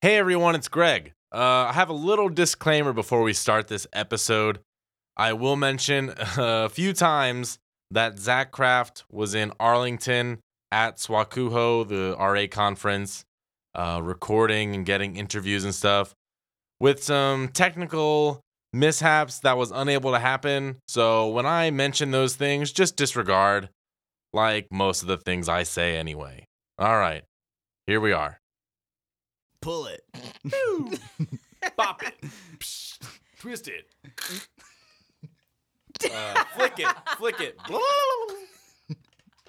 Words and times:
Hey 0.00 0.16
everyone, 0.16 0.54
it's 0.54 0.68
Greg. 0.68 1.12
Uh, 1.34 1.66
I 1.66 1.72
have 1.72 1.88
a 1.88 1.92
little 1.92 2.28
disclaimer 2.28 2.92
before 2.92 3.24
we 3.24 3.32
start 3.32 3.66
this 3.66 3.84
episode. 3.92 4.60
I 5.16 5.32
will 5.32 5.56
mention 5.56 6.14
a 6.36 6.68
few 6.68 6.92
times 6.92 7.58
that 7.90 8.16
Zach 8.16 8.52
Kraft 8.52 9.04
was 9.10 9.34
in 9.34 9.52
Arlington 9.58 10.38
at 10.70 10.98
SWACUHO, 10.98 11.88
the 11.88 12.16
RA 12.16 12.46
conference, 12.48 13.24
uh, 13.74 14.00
recording 14.00 14.76
and 14.76 14.86
getting 14.86 15.16
interviews 15.16 15.64
and 15.64 15.74
stuff 15.74 16.14
with 16.78 17.02
some 17.02 17.48
technical 17.48 18.40
mishaps 18.72 19.40
that 19.40 19.58
was 19.58 19.72
unable 19.72 20.12
to 20.12 20.20
happen. 20.20 20.76
So 20.86 21.26
when 21.26 21.44
I 21.44 21.72
mention 21.72 22.12
those 22.12 22.36
things, 22.36 22.70
just 22.70 22.94
disregard, 22.94 23.68
like 24.32 24.68
most 24.70 25.02
of 25.02 25.08
the 25.08 25.16
things 25.16 25.48
I 25.48 25.64
say 25.64 25.96
anyway. 25.96 26.44
All 26.78 26.96
right, 26.96 27.24
here 27.88 28.00
we 28.00 28.12
are. 28.12 28.37
Pull 29.60 29.86
it. 29.86 30.04
Bop 31.76 32.02
it. 32.02 32.14
Psh, 32.58 32.98
twist 33.40 33.68
it. 33.68 33.92
Uh, 36.04 36.44
flick 36.56 36.78
it. 36.78 36.86
Flick 37.16 37.40
it. 37.40 37.58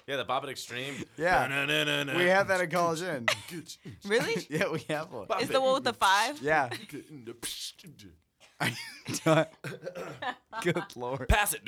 yeah, 0.08 0.16
the 0.16 0.24
Bop 0.24 0.42
It 0.42 0.50
Extreme. 0.50 0.94
Yeah. 1.16 1.46
Na-na-na-na-na. 1.46 2.16
We 2.16 2.24
have 2.24 2.48
that 2.48 2.60
in 2.60 2.70
College 2.70 3.02
Inn. 3.02 3.26
Really? 4.04 4.46
yeah, 4.50 4.68
we 4.68 4.80
have 4.88 5.12
one. 5.12 5.26
Bop 5.26 5.40
Is 5.40 5.48
it. 5.48 5.52
the 5.52 5.60
one 5.60 5.74
with 5.74 5.84
the 5.84 5.92
five? 5.92 6.42
Yeah. 6.42 6.70
Good 10.62 10.82
lord. 10.96 11.28
Pass 11.28 11.54
it. 11.54 11.64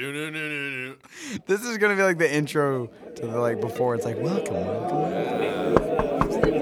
This 1.46 1.64
is 1.64 1.78
gonna 1.78 1.94
be 1.94 2.02
like 2.02 2.18
the 2.18 2.34
intro 2.34 2.88
to 3.14 3.26
the 3.26 3.38
like 3.38 3.60
before. 3.60 3.94
It's 3.94 4.04
like 4.04 4.18
welcome, 4.18 4.54
welcome. 4.54 5.12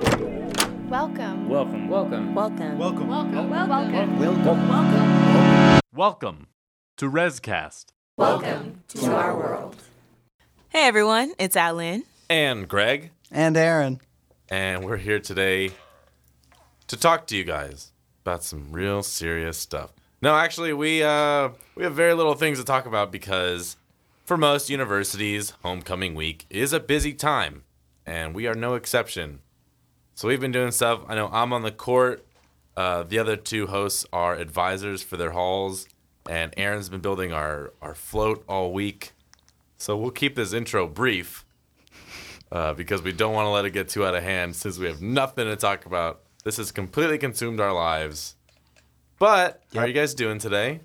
Welcome. 1.04 1.50
Welcome. 1.50 1.90
Welcome. 1.90 2.34
Welcome. 2.34 2.78
Welcome. 2.78 3.08
Welcome. 3.10 3.50
Welcome. 3.50 4.20
Welcome 4.20 4.70
Welcome. 4.70 5.82
Welcome 5.94 6.48
to 6.96 7.12
Rescast. 7.12 7.88
Welcome 8.16 8.84
to 8.88 9.14
our 9.14 9.36
world. 9.36 9.76
Hey 10.70 10.88
everyone, 10.88 11.34
it's 11.38 11.58
Alan. 11.58 12.06
And 12.30 12.70
Greg. 12.70 13.12
And 13.30 13.58
Aaron. 13.58 14.00
And 14.48 14.86
we're 14.86 14.96
here 14.96 15.20
today 15.20 15.72
to 16.88 16.96
talk 16.96 17.28
to 17.28 17.36
you 17.36 17.44
guys 17.44 17.92
about 18.22 18.46
some 18.46 18.72
real 18.72 19.04
serious 19.04 19.58
stuff. 19.58 19.92
No, 20.22 20.34
actually, 20.34 20.72
we 20.72 21.04
uh, 21.04 21.50
we 21.76 21.84
have 21.84 21.94
very 21.94 22.14
little 22.14 22.36
things 22.36 22.60
to 22.60 22.64
talk 22.64 22.86
about 22.86 23.12
because 23.12 23.76
for 24.24 24.38
most 24.38 24.70
universities, 24.70 25.52
homecoming 25.64 26.16
week 26.16 26.46
is 26.50 26.72
a 26.72 26.80
busy 26.80 27.12
time, 27.12 27.66
and 28.06 28.34
we 28.34 28.48
are 28.48 28.56
no 28.56 28.76
exception. 28.76 29.42
So 30.16 30.28
we've 30.28 30.40
been 30.40 30.52
doing 30.52 30.72
stuff. 30.72 31.02
I 31.08 31.16
know 31.16 31.30
I'm 31.32 31.54
on 31.54 31.64
the 31.64 31.72
court. 31.72 32.26
Uh, 32.78 33.04
the 33.04 33.20
other 33.20 33.36
two 33.36 33.68
hosts 33.68 34.06
are 34.14 34.36
advisors 34.36 35.04
for 35.04 35.18
their 35.18 35.32
halls, 35.32 35.88
and 36.30 36.54
Aaron's 36.58 36.90
been 36.90 37.02
building 37.02 37.32
our 37.34 37.74
our 37.82 37.96
float 37.96 38.44
all 38.48 38.72
week. 38.72 39.14
So 39.78 39.98
we'll 39.98 40.12
keep 40.12 40.36
this 40.36 40.54
intro 40.54 40.88
brief 40.88 41.46
uh, 42.52 42.74
because 42.74 43.02
we 43.02 43.12
don't 43.12 43.34
want 43.34 43.46
to 43.48 43.50
let 43.50 43.66
it 43.66 43.72
get 43.72 43.90
too 43.90 44.06
out 44.06 44.16
of 44.16 44.24
hand 44.24 44.56
since 44.56 44.78
we 44.78 44.88
have 44.88 45.02
nothing 45.02 45.46
to 45.46 45.56
talk 45.56 45.86
about. 45.86 46.22
This 46.44 46.58
has 46.58 46.72
completely 46.72 47.18
consumed 47.18 47.60
our 47.60 47.74
lives. 47.74 48.36
But 49.20 49.62
how 49.74 49.82
are 49.82 49.88
you 49.88 49.94
guys 49.94 50.14
doing 50.14 50.40
today? 50.40 50.82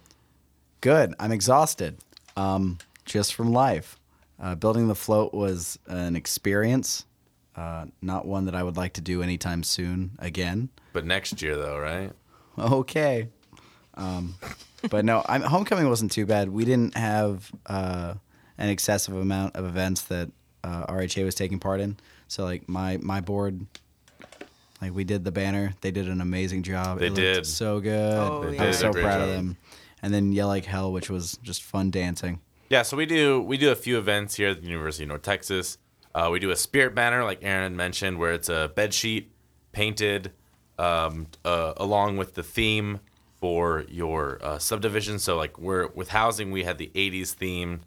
Good. 0.80 1.14
I'm 1.18 1.32
exhausted. 1.32 1.98
Um, 2.36 2.78
just 3.04 3.34
from 3.34 3.52
life. 3.52 3.98
Uh, 4.40 4.54
building 4.54 4.88
the 4.88 4.94
float 4.94 5.34
was 5.34 5.78
an 5.86 6.14
experience. 6.14 7.04
Uh, 7.58 7.86
not 8.00 8.24
one 8.24 8.44
that 8.44 8.54
I 8.54 8.62
would 8.62 8.76
like 8.76 8.92
to 8.92 9.00
do 9.00 9.20
anytime 9.20 9.64
soon 9.64 10.12
again. 10.20 10.68
But 10.92 11.04
next 11.04 11.42
year, 11.42 11.56
though, 11.56 11.76
right? 11.76 12.12
Okay. 12.56 13.28
Um, 13.94 14.36
but 14.90 15.04
no, 15.04 15.24
I'm, 15.28 15.42
homecoming 15.42 15.88
wasn't 15.88 16.12
too 16.12 16.24
bad. 16.24 16.50
We 16.50 16.64
didn't 16.64 16.96
have 16.96 17.50
uh, 17.66 18.14
an 18.58 18.68
excessive 18.68 19.16
amount 19.16 19.56
of 19.56 19.64
events 19.64 20.02
that 20.02 20.30
uh, 20.62 20.86
RHA 20.86 21.24
was 21.24 21.34
taking 21.34 21.58
part 21.58 21.80
in. 21.80 21.96
So 22.28 22.44
like 22.44 22.68
my 22.68 22.98
my 22.98 23.20
board, 23.20 23.66
like 24.80 24.94
we 24.94 25.02
did 25.02 25.24
the 25.24 25.32
banner. 25.32 25.74
They 25.80 25.90
did 25.90 26.08
an 26.08 26.20
amazing 26.20 26.62
job. 26.62 27.00
They 27.00 27.08
it 27.08 27.16
did. 27.16 27.44
so 27.44 27.80
good. 27.80 28.14
Oh, 28.14 28.48
yeah. 28.48 28.62
I 28.62 28.66
was 28.68 28.78
so 28.78 28.92
great 28.92 29.02
proud 29.02 29.22
of 29.22 29.28
them. 29.30 29.56
And 30.00 30.14
then 30.14 30.30
Yell 30.30 30.46
Like 30.46 30.64
Hell, 30.64 30.92
which 30.92 31.10
was 31.10 31.40
just 31.42 31.64
fun 31.64 31.90
dancing. 31.90 32.40
Yeah, 32.68 32.82
so 32.82 32.96
we 32.96 33.06
do 33.06 33.42
we 33.42 33.56
do 33.56 33.72
a 33.72 33.76
few 33.76 33.98
events 33.98 34.36
here 34.36 34.50
at 34.50 34.60
the 34.60 34.68
University 34.68 35.02
of 35.02 35.08
North 35.08 35.22
Texas. 35.22 35.76
Uh, 36.18 36.30
we 36.30 36.40
do 36.40 36.50
a 36.50 36.56
spirit 36.56 36.94
banner, 36.96 37.22
like 37.22 37.38
Aaron 37.42 37.62
had 37.62 37.72
mentioned, 37.72 38.18
where 38.18 38.32
it's 38.32 38.48
a 38.48 38.72
bed 38.74 38.92
sheet 38.92 39.30
painted 39.70 40.32
um, 40.78 41.26
uh, 41.44 41.74
along 41.76 42.16
with 42.16 42.34
the 42.34 42.42
theme 42.42 42.98
for 43.40 43.84
your 43.88 44.38
uh, 44.42 44.58
subdivision. 44.58 45.18
So, 45.20 45.36
like, 45.36 45.58
we're 45.58 45.86
with 45.88 46.08
housing, 46.08 46.50
we 46.50 46.64
had 46.64 46.76
the 46.78 46.90
'80s 46.94 47.32
theme. 47.34 47.82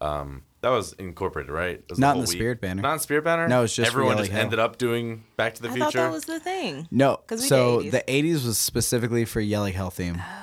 Um, 0.00 0.42
that 0.62 0.68
was 0.70 0.92
incorporated, 0.94 1.50
right? 1.50 1.82
Was 1.88 1.98
Not 1.98 2.10
in 2.10 2.14
whole 2.16 2.22
the 2.26 2.28
week. 2.28 2.36
Spirit 2.38 2.60
banner. 2.60 2.82
Not 2.82 2.92
in 2.94 2.98
spirit 2.98 3.24
banner. 3.24 3.48
No, 3.48 3.64
it's 3.64 3.74
just 3.74 3.88
everyone 3.90 4.12
Yellow 4.12 4.22
just 4.24 4.32
Hell. 4.32 4.40
ended 4.42 4.58
up 4.58 4.76
doing 4.76 5.24
Back 5.36 5.54
to 5.54 5.62
the 5.62 5.68
I 5.70 5.72
Future. 5.72 5.84
thought 5.84 5.92
that 5.94 6.12
was 6.12 6.24
the 6.26 6.38
thing. 6.40 6.86
No, 6.90 7.16
'Cause 7.26 7.40
we 7.42 7.48
so 7.48 7.80
did 7.82 7.92
80s. 7.92 7.92
the 7.92 8.12
'80s 8.12 8.46
was 8.46 8.58
specifically 8.58 9.24
for 9.24 9.40
Yell 9.40 9.62
Like 9.62 9.74
Hell 9.74 9.90
theme, 9.90 10.20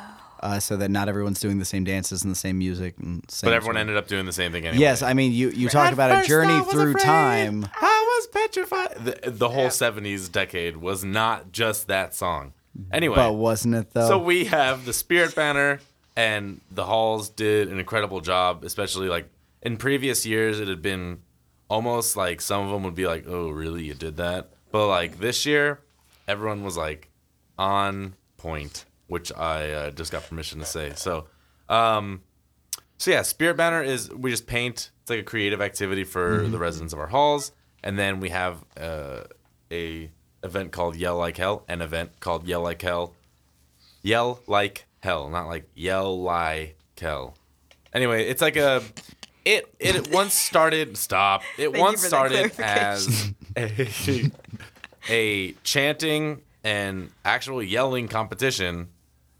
uh, 0.48 0.60
so 0.60 0.78
that 0.78 0.90
not 0.90 1.10
everyone's 1.10 1.40
doing 1.40 1.60
the 1.60 1.66
same 1.66 1.84
dances 1.84 2.24
and 2.24 2.32
the 2.32 2.36
same 2.36 2.58
music. 2.58 2.96
And 3.00 3.24
same 3.30 3.48
but 3.50 3.54
everyone 3.54 3.76
sort 3.76 3.76
of- 3.76 3.82
ended 3.82 3.98
up 3.98 4.08
doing 4.08 4.26
the 4.26 4.32
same 4.34 4.52
thing 4.52 4.66
anyway. 4.66 4.82
Yes, 4.82 5.02
I 5.02 5.14
mean 5.14 5.32
you. 5.32 5.50
You 5.50 5.70
talk 5.70 5.88
At 5.88 5.94
about 5.94 6.12
a 6.12 6.16
first 6.18 6.30
journey 6.30 6.54
was 6.60 6.68
through 6.72 6.92
afraid. 6.92 7.04
time. 7.04 7.68
I 7.76 8.18
was 8.20 8.28
petrified. 8.28 8.96
The, 9.24 9.32
the 9.32 9.50
whole 9.50 9.68
70s 9.68 10.32
decade 10.32 10.78
was 10.78 11.04
not 11.04 11.52
just 11.52 11.88
that 11.88 12.16
song. 12.16 12.54
Anyway, 12.92 13.16
But 13.16 13.34
wasn't 13.34 13.76
it 13.76 13.92
though? 13.94 14.08
so 14.08 14.18
we 14.20 14.46
have 14.46 14.86
the 14.86 14.94
Spirit 14.94 15.34
Banner, 15.36 15.80
and 16.16 16.62
the 16.72 16.86
Halls 16.86 17.30
did 17.30 17.70
an 17.70 17.80
incredible 17.80 18.22
job, 18.22 18.64
especially 18.64 19.08
like 19.10 19.30
in 19.64 19.78
previous 19.78 20.26
years, 20.26 20.60
it 20.60 20.68
had 20.68 20.82
been 20.82 21.20
almost 21.70 22.16
like 22.16 22.40
some 22.40 22.64
of 22.66 22.72
them 22.72 22.84
would 22.84 22.96
be 22.96 23.08
like, 23.08 23.26
oh, 23.28 23.50
really? 23.50 23.84
You 23.84 23.94
did 23.96 24.18
that? 24.18 24.52
But 24.72 24.88
like 24.88 25.20
this 25.20 25.46
year, 25.46 25.80
everyone 26.28 26.64
was 26.64 26.78
like 26.78 27.10
on 27.58 28.14
point, 28.38 28.86
which 29.08 29.32
I 29.34 29.72
uh, 29.72 29.92
just 29.92 30.12
got 30.12 30.28
permission 30.28 30.60
to 30.60 30.66
say. 30.66 30.94
So, 30.96 31.28
um, 31.70 32.22
so 32.98 33.12
yeah, 33.12 33.22
Spirit 33.22 33.58
Banner 33.58 33.84
is 33.84 34.10
we 34.14 34.32
just 34.32 34.48
paint. 34.48 34.92
It's 35.02 35.10
like 35.10 35.20
a 35.20 35.24
creative 35.24 35.62
activity 35.62 36.04
for 36.04 36.40
Mm-hmm. 36.42 36.52
the 36.52 36.58
residents 36.60 36.94
of 36.94 37.00
our 37.00 37.08
halls, 37.08 37.52
and 37.84 37.98
then 37.98 38.20
we 38.20 38.30
have 38.30 38.64
uh, 38.80 39.22
a 39.72 40.12
event 40.44 40.72
called 40.72 40.96
Yell 40.96 41.18
Like 41.18 41.38
Hell, 41.38 41.64
an 41.68 41.82
event 41.82 42.20
called 42.20 42.48
Yell 42.48 42.62
Like 42.62 42.82
Hell, 42.82 43.14
Yell 44.04 44.40
Like 44.48 44.86
Hell, 45.02 45.30
not 45.30 45.48
like 45.48 45.70
Yell 45.76 46.22
Like 46.22 46.76
Hell. 47.00 47.36
Anyway, 47.94 48.28
it's 48.28 48.42
like 48.42 48.58
a 48.58 48.82
it 49.46 49.74
it 49.80 50.12
once 50.12 50.34
started. 50.34 50.98
Stop. 50.98 51.44
It 51.58 51.74
you 51.76 51.80
once 51.82 52.02
started 52.04 52.52
as 52.60 53.32
a, 53.56 54.32
a 55.10 55.52
chanting 55.64 56.42
and 56.64 57.10
actual 57.24 57.64
yelling 57.64 58.08
competition, 58.10 58.90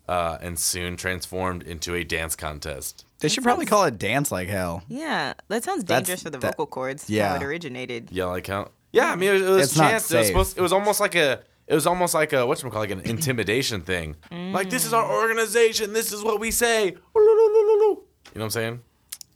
uh, 0.08 0.38
and 0.42 0.58
soon 0.60 0.96
transformed 0.98 1.64
into 1.64 1.94
a 1.96 2.04
dance 2.04 2.36
contest. 2.36 3.06
they 3.20 3.28
should 3.28 3.44
probably 3.44 3.66
call 3.66 3.84
it 3.86 3.98
"Dance 3.98 4.32
Like 4.32 4.48
Hell." 4.48 4.84
Yeah, 4.88 5.34
that 5.50 5.64
sounds 5.64 5.84
That's- 5.84 6.08
dangerous 6.08 6.24
for 6.24 6.30
the 6.30 6.38
that- 6.40 6.52
vocal 6.54 6.66
cords. 6.68 7.10
yeah. 7.10 7.30
how 7.30 7.36
it 7.36 7.44
originated. 7.44 8.10
Yeah, 8.12 8.26
like 8.26 8.48
how? 8.48 8.72
Yeah, 8.92 9.12
I 9.12 9.16
mean, 9.16 9.30
it, 9.36 9.42
was 9.42 9.68
It's 9.70 9.78
not 9.78 9.90
chants. 9.90 10.12
It 10.12 10.18
was 10.18 10.28
supposed. 10.28 10.58
It 10.58 10.62
was 10.62 10.74
almost 10.74 11.00
like 11.00 11.16
a. 11.16 11.42
It 11.68 11.76
was 11.76 11.86
almost 11.86 12.14
like 12.14 12.32
a 12.32 12.46
what's 12.48 12.62
call 12.64 12.72
like 12.72 12.92
an 12.92 13.02
intimidation 13.02 13.82
thing. 13.82 14.16
Like 14.32 14.70
this 14.70 14.86
is 14.86 14.94
our 14.94 15.06
organization. 15.12 15.92
This 15.94 16.14
is 16.14 16.24
what 16.24 16.40
we 16.40 16.52
say. 16.52 16.86
You 16.86 16.94
know 16.94 17.98
what 18.34 18.44
I'm 18.44 18.50
saying? 18.50 18.82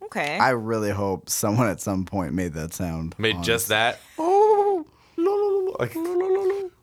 Okay. 0.03 0.37
I 0.37 0.49
really 0.51 0.91
hope 0.91 1.29
someone 1.29 1.67
at 1.67 1.81
some 1.81 2.05
point 2.05 2.33
made 2.33 2.53
that 2.53 2.73
sound. 2.73 3.15
Made 3.17 3.35
on- 3.37 3.43
just 3.43 3.67
that. 3.67 3.99
Oh, 4.17 4.85
like, 5.79 5.93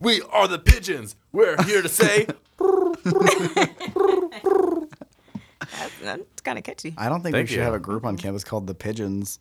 we 0.01 0.21
are 0.31 0.47
the 0.49 0.59
pigeons. 0.59 1.17
We're 1.33 1.61
here 1.65 1.81
to 1.83 1.89
say. 1.89 2.27
That's, 6.09 6.29
that's 6.31 6.41
kind 6.43 6.59
of 6.59 6.65
catchy. 6.65 6.95
I 6.99 7.09
don't 7.09 7.23
think 7.23 7.35
Thank 7.35 7.45
we 7.45 7.49
should 7.53 7.57
you. 7.59 7.63
have 7.63 7.75
a 7.75 7.79
group 7.79 8.05
on 8.05 8.17
campus 8.17 8.45
called 8.45 8.67
the 8.67 8.75
Pigeons. 8.75 9.39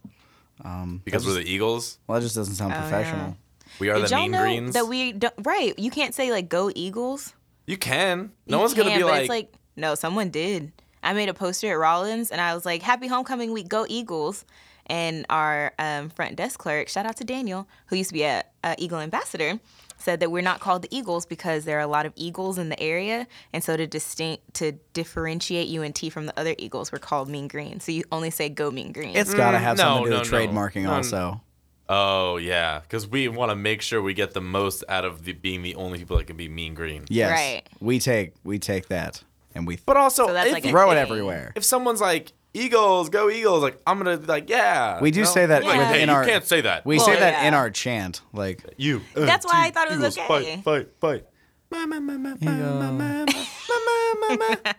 because 1.04 1.25
we're 1.25 1.34
the 1.34 1.50
Eagles. 1.50 2.00
Well, 2.08 2.19
that 2.19 2.24
just 2.24 2.36
doesn't 2.36 2.56
sound 2.56 2.74
Oh, 2.74 2.78
professional. 2.80 3.38
We 3.80 3.90
are 3.90 3.96
Did 4.00 4.06
the 4.06 4.10
y'all 4.10 4.22
Mean 4.22 4.31
know 4.31 4.42
Greens. 4.42 4.74
that 4.74 4.88
we 4.88 5.12
don't, 5.12 5.34
right? 5.44 5.78
You 5.78 5.92
can't 5.92 6.16
say 6.16 6.31
like 6.31 6.50
"Go 6.50 6.72
Eagles." 6.74 7.34
you 7.66 7.78
can. 7.78 8.31
No 8.48 8.58
You 8.58 8.62
one's 8.62 8.74
gonna 8.74 8.90
can, 8.92 9.00
be 9.00 9.04
but 9.04 9.12
like, 9.12 9.19
it's 9.22 9.30
like 9.30 9.54
no, 9.75 9.94
someone 9.96 10.30
did. 10.30 10.72
I 11.04 11.14
made 11.14 11.30
a 11.30 11.34
poster 11.34 11.72
at 11.72 11.78
Rawlins 11.78 12.31
and 12.31 12.40
I 12.42 12.56
was 12.56 12.66
like, 12.66 12.81
"Happy 12.81 13.08
Homecoming 13.08 13.52
Week, 13.52 13.68
go 13.68 13.86
Eagles!" 13.88 14.46
And 14.88 15.25
our 15.30 15.74
um, 15.78 16.10
front 16.10 16.38
desk 16.38 16.60
clerk, 16.60 16.88
shout 16.88 17.06
out 17.06 17.18
to 17.18 17.25
Daniel, 17.25 17.68
who 17.88 17.98
used 17.98 18.10
to 18.10 18.14
be 18.14 18.24
a, 18.24 18.44
a 18.64 18.74
Eagle 18.78 19.00
ambassador, 19.00 19.60
said 19.98 20.20
that 20.20 20.32
we're 20.32 20.42
not 20.42 20.60
called 20.60 20.84
the 20.84 20.96
Eagles 20.96 21.26
because 21.26 21.66
there 21.66 21.78
are 21.78 21.82
a 21.82 21.88
lot 21.88 22.06
of 22.06 22.14
Eagles 22.16 22.58
in 22.58 22.70
the 22.70 22.80
area, 22.80 23.28
and 23.54 23.64
so 23.64 23.76
to 23.76 23.88
distinct 23.88 24.54
to 24.56 24.74
differentiate 24.94 25.78
UNT 25.78 26.12
from 26.12 26.26
the 26.26 26.40
other 26.40 26.56
Eagles, 26.58 26.92
we're 26.92 27.00
called 27.00 27.30
Mean 27.30 27.48
Green. 27.48 27.80
So 27.80 27.92
you 27.92 28.04
only 28.12 28.30
say 28.30 28.50
"Go 28.50 28.72
Mean 28.72 28.92
Green." 28.92 29.16
It's 29.16 29.34
got 29.34 29.52
to 29.52 29.60
have 29.60 29.78
no, 29.78 29.84
something 29.84 30.04
to 30.06 30.10
do 30.10 30.16
no, 30.16 30.20
with 30.22 30.32
no. 30.32 30.38
trademarking, 30.38 30.84
No, 30.84 30.94
also. 30.94 31.42
Oh 31.90 32.38
yeah, 32.38 32.80
because 32.80 33.08
we 33.08 33.28
want 33.28 33.50
to 33.52 33.56
make 33.56 33.82
sure 33.82 34.02
we 34.02 34.14
get 34.14 34.34
the 34.34 34.42
most 34.42 34.84
out 34.90 35.06
of 35.06 35.24
the, 35.24 35.34
being 35.34 35.62
the 35.62 35.76
only 35.76 36.00
people 36.00 36.18
that 36.18 36.28
can 36.28 36.36
be 36.36 36.50
mean 36.50 36.74
green. 36.74 37.06
Yes. 37.10 37.32
Right. 37.32 37.62
We 37.80 38.00
take 38.00 38.34
we 38.44 38.60
take 38.60 38.90
that 38.90 39.24
and 39.56 39.66
we 39.66 39.80
But 39.86 39.98
also, 39.98 40.28
So 40.28 40.34
that's 40.34 40.48
if, 40.48 40.54
like 40.54 40.66
a 40.66 40.70
throw 40.70 40.92
it 40.92 40.98
everywhere. 40.98 41.54
if 41.56 41.64
someone's 41.64 42.02
like 42.02 42.34
Eagles, 42.54 43.10
go 43.10 43.30
Eagles, 43.30 43.62
like 43.62 43.80
I'm 43.86 43.98
gonna 43.98 44.18
be 44.18 44.26
like 44.26 44.50
yeah. 44.50 45.00
We 45.02 45.12
do 45.12 45.20
you 45.20 45.26
say 45.26 45.46
that 45.46 45.64
Like, 45.64 45.78
within 45.78 45.94
hey, 45.94 46.06
you 46.06 46.12
our- 46.12 46.26
can't 46.26 46.44
say 46.46 46.62
that. 46.62 46.86
We 46.86 46.98
Well, 46.98 47.06
say 47.06 47.20
that 47.20 47.42
yeah. 47.44 47.48
in 47.48 47.54
our 47.54 47.70
chant, 47.70 48.22
like 48.34 48.64
you. 48.78 49.02
That's 49.14 49.46
why 49.46 49.66
I 49.68 49.72
thought 49.72 49.92
it 49.92 50.00
was 50.00 50.18
Eagles, 50.18 50.30
okay. 50.42 50.62
Fight, 50.62 50.90
fight, 51.00 51.22
fight. 51.22 51.26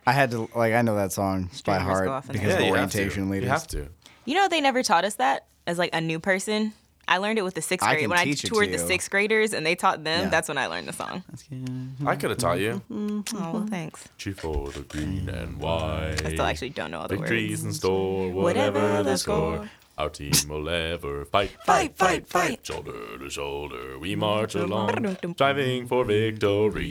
I 0.06 0.12
had 0.12 0.30
to 0.32 0.48
like 0.54 0.72
I 0.74 0.82
know 0.82 0.96
that 0.96 1.12
song 1.12 1.44
by 1.44 1.48
Streamers 1.52 1.82
go 1.82 1.88
heart 1.88 2.08
off 2.08 2.26
in 2.26 2.32
because 2.32 2.48
there. 2.48 2.56
of 2.56 2.62
Yeah, 2.62 2.66
you 2.68 2.74
have 2.74 2.90
to. 2.90 2.98
orientation 2.98 3.30
leaders. 3.30 3.44
You 3.46 3.50
have 3.50 3.66
to. 3.68 3.88
You 4.24 4.34
know 4.34 4.48
they 4.48 4.60
never 4.60 4.82
taught 4.82 5.04
us 5.04 5.14
that 5.16 5.46
as 5.66 5.78
like 5.78 5.90
a 5.92 6.00
new 6.00 6.18
person. 6.18 6.72
I 7.08 7.16
learned 7.16 7.38
it 7.38 7.42
with 7.42 7.54
the 7.54 7.62
sixth 7.62 7.86
I 7.86 7.92
grade 7.92 8.02
can 8.02 8.10
when 8.10 8.18
I 8.18 8.24
teach 8.24 8.44
it 8.44 8.48
to 8.48 8.52
toured 8.52 8.68
the 8.68 8.72
you. 8.72 8.78
sixth 8.86 9.10
graders 9.10 9.54
and 9.54 9.64
they 9.64 9.74
taught 9.74 10.04
them. 10.04 10.24
Yeah. 10.24 10.28
That's 10.28 10.46
when 10.48 10.58
I 10.58 10.66
learned 10.66 10.86
the 10.88 10.92
song. 10.92 11.24
I 11.28 11.32
mm-hmm. 11.54 12.06
could 12.06 12.30
have 12.30 12.38
taught 12.38 12.60
you. 12.60 12.82
Mm-hmm. 12.92 13.36
Oh, 13.36 13.40
well, 13.40 13.54
mm-hmm. 13.54 13.66
thanks. 13.68 14.08
Chief 14.18 14.38
for 14.38 14.68
the 14.70 14.82
green 14.82 15.28
and 15.28 15.56
white. 15.58 16.24
I 16.24 16.34
still 16.34 16.42
actually 16.42 16.70
don't 16.70 16.90
know 16.90 17.00
all 17.00 17.08
the 17.08 17.16
Victories 17.16 17.62
words. 17.62 17.64
in 17.64 17.72
store, 17.72 18.30
Whatever 18.30 18.80
whatever 18.80 19.02
the 19.02 19.10
the 19.10 19.16
score. 19.18 19.56
score. 19.56 19.70
Our 19.96 20.10
team 20.10 20.30
will 20.48 20.68
ever 20.68 21.24
fight, 21.24 21.50
Fight, 21.64 21.96
fight, 21.96 22.28
fight. 22.28 22.64
Shoulder 22.64 23.18
to 23.18 23.28
shoulder, 23.28 23.98
we 23.98 24.14
march 24.14 24.54
along, 24.54 25.16
striving 25.32 25.88
for 25.88 26.04
victory. 26.04 26.88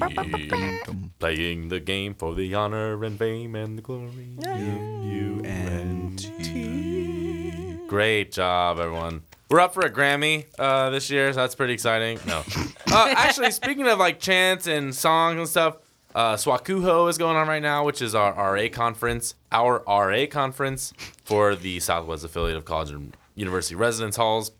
Playing 1.18 1.70
the 1.70 1.80
game 1.80 2.16
for 2.16 2.36
the 2.36 2.54
honor 2.54 3.02
and 3.06 3.18
fame 3.18 3.56
and 3.56 3.78
the 3.78 3.82
glory. 3.82 4.36
U 4.44 5.42
N 5.46 6.18
T. 6.18 7.78
Great 7.88 8.34
job, 8.34 8.78
everyone. 8.78 9.22
We're 9.50 9.62
up 9.62 9.74
for 9.74 9.86
a 9.86 9.90
Grammy 9.90 10.46
uh, 10.60 10.90
this 10.90 11.10
year, 11.10 11.32
so 11.32 11.40
that's 11.40 11.56
pretty 11.56 11.74
exciting. 11.74 12.20
No, 12.28 12.44
uh, 12.92 13.14
actually, 13.16 13.52
speaking 13.52 13.88
of 13.88 13.98
like 13.98 14.20
chants 14.20 14.68
and 14.68 14.94
songs 14.94 15.38
and 15.38 15.48
stuff, 15.48 15.78
uh, 16.14 16.36
SWACUHO 16.36 17.10
is 17.10 17.18
going 17.18 17.38
on 17.38 17.48
right 17.48 17.62
now, 17.62 17.86
which 17.86 18.02
is 18.02 18.14
our 18.14 18.34
RA 18.34 18.68
conference, 18.70 19.36
our 19.52 19.84
RA 19.88 20.26
conference 20.30 20.92
for 21.24 21.56
the 21.56 21.80
Southwest 21.80 22.26
affiliate 22.26 22.58
of 22.58 22.66
college 22.66 22.92
and 22.92 23.16
university 23.36 23.76
residence 23.76 24.18
halls. 24.18 24.52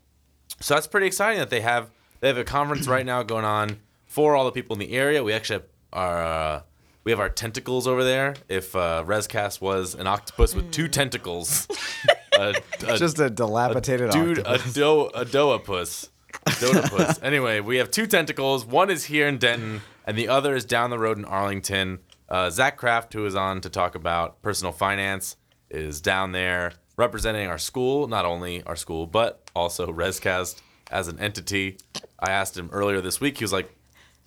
So 0.60 0.74
that's 0.74 0.86
pretty 0.86 1.06
exciting 1.06 1.38
that 1.38 1.50
they 1.50 1.60
have 1.60 1.90
they 2.20 2.28
have 2.28 2.38
a 2.38 2.44
conference 2.44 2.88
right 2.88 3.04
now 3.04 3.22
going 3.22 3.44
on 3.44 3.80
for 4.06 4.34
all 4.34 4.46
the 4.46 4.52
people 4.52 4.74
in 4.74 4.80
the 4.80 4.92
area. 4.92 5.22
We 5.22 5.34
actually 5.34 5.56
have 5.56 5.66
our 5.92 6.22
uh, 6.22 6.62
we 7.04 7.12
have 7.12 7.20
our 7.20 7.28
tentacles 7.28 7.86
over 7.86 8.04
there. 8.04 8.36
If 8.48 8.74
uh, 8.74 9.04
Rescast 9.06 9.60
was 9.60 9.94
an 9.94 10.06
octopus 10.06 10.54
with 10.54 10.70
two 10.70 10.88
tentacles, 10.88 11.66
a, 12.38 12.54
a, 12.86 12.98
Just 12.98 13.18
a 13.18 13.28
dilapidated 13.30 14.10
dude, 14.10 14.38
octopus. 14.40 14.70
a 14.70 14.74
do 14.74 15.06
a 15.14 15.24
doapus. 15.24 16.08
Dodapus. 16.46 17.18
anyway, 17.22 17.60
we 17.60 17.76
have 17.78 17.90
two 17.90 18.06
tentacles. 18.06 18.64
One 18.64 18.90
is 18.90 19.04
here 19.04 19.26
in 19.28 19.38
Denton, 19.38 19.80
and 20.06 20.16
the 20.16 20.28
other 20.28 20.54
is 20.54 20.64
down 20.64 20.90
the 20.90 20.98
road 20.98 21.18
in 21.18 21.24
Arlington. 21.24 21.98
Uh, 22.28 22.50
Zach 22.50 22.76
Kraft, 22.76 23.12
who 23.12 23.24
is 23.26 23.34
on 23.34 23.60
to 23.62 23.68
talk 23.70 23.94
about 23.94 24.40
personal 24.42 24.72
finance, 24.72 25.36
is 25.70 26.00
down 26.00 26.32
there 26.32 26.72
representing 26.96 27.48
our 27.48 27.58
school, 27.58 28.06
not 28.08 28.24
only 28.24 28.62
our 28.64 28.76
school, 28.76 29.06
but 29.06 29.42
also 29.54 29.86
Rescast 29.92 30.60
as 30.90 31.08
an 31.08 31.18
entity. 31.18 31.78
I 32.18 32.30
asked 32.32 32.56
him 32.56 32.68
earlier 32.72 33.00
this 33.00 33.20
week. 33.20 33.38
He 33.38 33.44
was 33.44 33.52
like, 33.52 33.74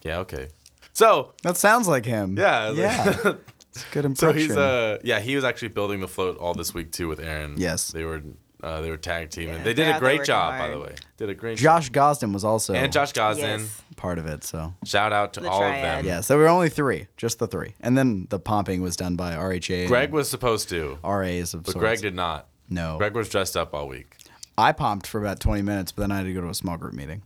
"Yeah, 0.04 0.20
okay." 0.20 0.50
So 0.94 1.34
That 1.44 1.58
sounds 1.58 1.88
like 1.88 2.06
him. 2.06 2.36
yeah, 2.38 2.68
like- 2.70 2.78
Yeah. 2.78 3.34
It's 3.74 3.86
a 3.86 3.94
good 4.02 4.18
so 4.18 4.34
he's 4.34 4.56
uh 4.56 5.00
yeah 5.04 5.20
he 5.20 5.36
was 5.36 5.44
actually 5.46 5.70
building 5.70 6.02
the 6.02 6.08
float 6.08 6.38
all 6.38 6.54
this 6.54 6.74
week 6.74 6.92
too 6.92 7.08
with 7.08 7.20
Aaron. 7.20 7.56
Yes. 7.58 7.92
they 7.92 8.04
were 8.04 8.22
uh, 8.64 8.82
they 8.82 8.90
were 8.92 8.98
tag 8.98 9.30
teaming. 9.32 9.56
Yeah, 9.56 9.64
they 9.64 9.74
did 9.74 9.88
they're 9.88 9.98
a 9.98 10.00
great 10.00 10.20
working 10.20 10.26
job 10.26 10.60
by 10.60 10.70
the 10.70 10.80
way. 10.80 10.96
Did 11.18 11.30
a 11.30 11.34
great 11.34 11.58
job. 11.58 11.82
Josh 11.82 11.90
Gosden 11.90 12.32
was 12.32 12.44
also. 12.44 12.74
And 12.74 12.92
Josh 12.92 13.12
Gosden. 13.14 13.60
Yes. 13.62 13.82
part 13.96 14.20
of 14.20 14.28
it. 14.28 14.44
So 14.44 14.74
Shout 14.86 15.12
out 15.14 15.34
to 15.34 15.40
The 15.40 15.50
all 15.50 15.64
of 15.64 15.74
them. 15.74 16.06
yeah, 16.06 16.22
so 16.22 16.38
we 16.38 16.44
were 16.44 16.50
only 16.50 16.70
three, 16.70 17.08
just 17.18 17.40
the 17.40 17.48
three, 17.48 17.74
and 17.80 17.98
then 17.98 18.28
the 18.30 18.40
pomping 18.40 18.82
was 18.82 18.96
done 18.96 19.16
by 19.16 19.34
RHA. 19.34 19.88
Greg 19.88 20.12
was 20.12 20.30
supposed 20.30 20.70
to, 20.70 21.00
RAs 21.04 21.54
of 21.54 21.64
but 21.64 21.72
sorts. 21.72 21.84
Greg 21.84 22.02
did 22.02 22.14
not. 22.14 22.50
No, 22.70 22.98
Greg 22.98 23.16
was 23.16 23.30
dressed 23.30 23.58
up 23.58 23.74
all 23.74 23.88
week. 23.88 24.16
I 24.58 24.74
pomped 24.74 25.08
for 25.08 25.20
about 25.20 25.40
20 25.40 25.64
minutes, 25.64 25.92
but 25.92 26.04
then 26.04 26.12
I 26.12 26.18
had 26.18 26.26
to 26.26 26.34
go 26.34 26.42
to 26.42 26.50
a 26.50 26.54
small 26.54 26.78
group 26.78 26.94
meeting. 26.94 27.24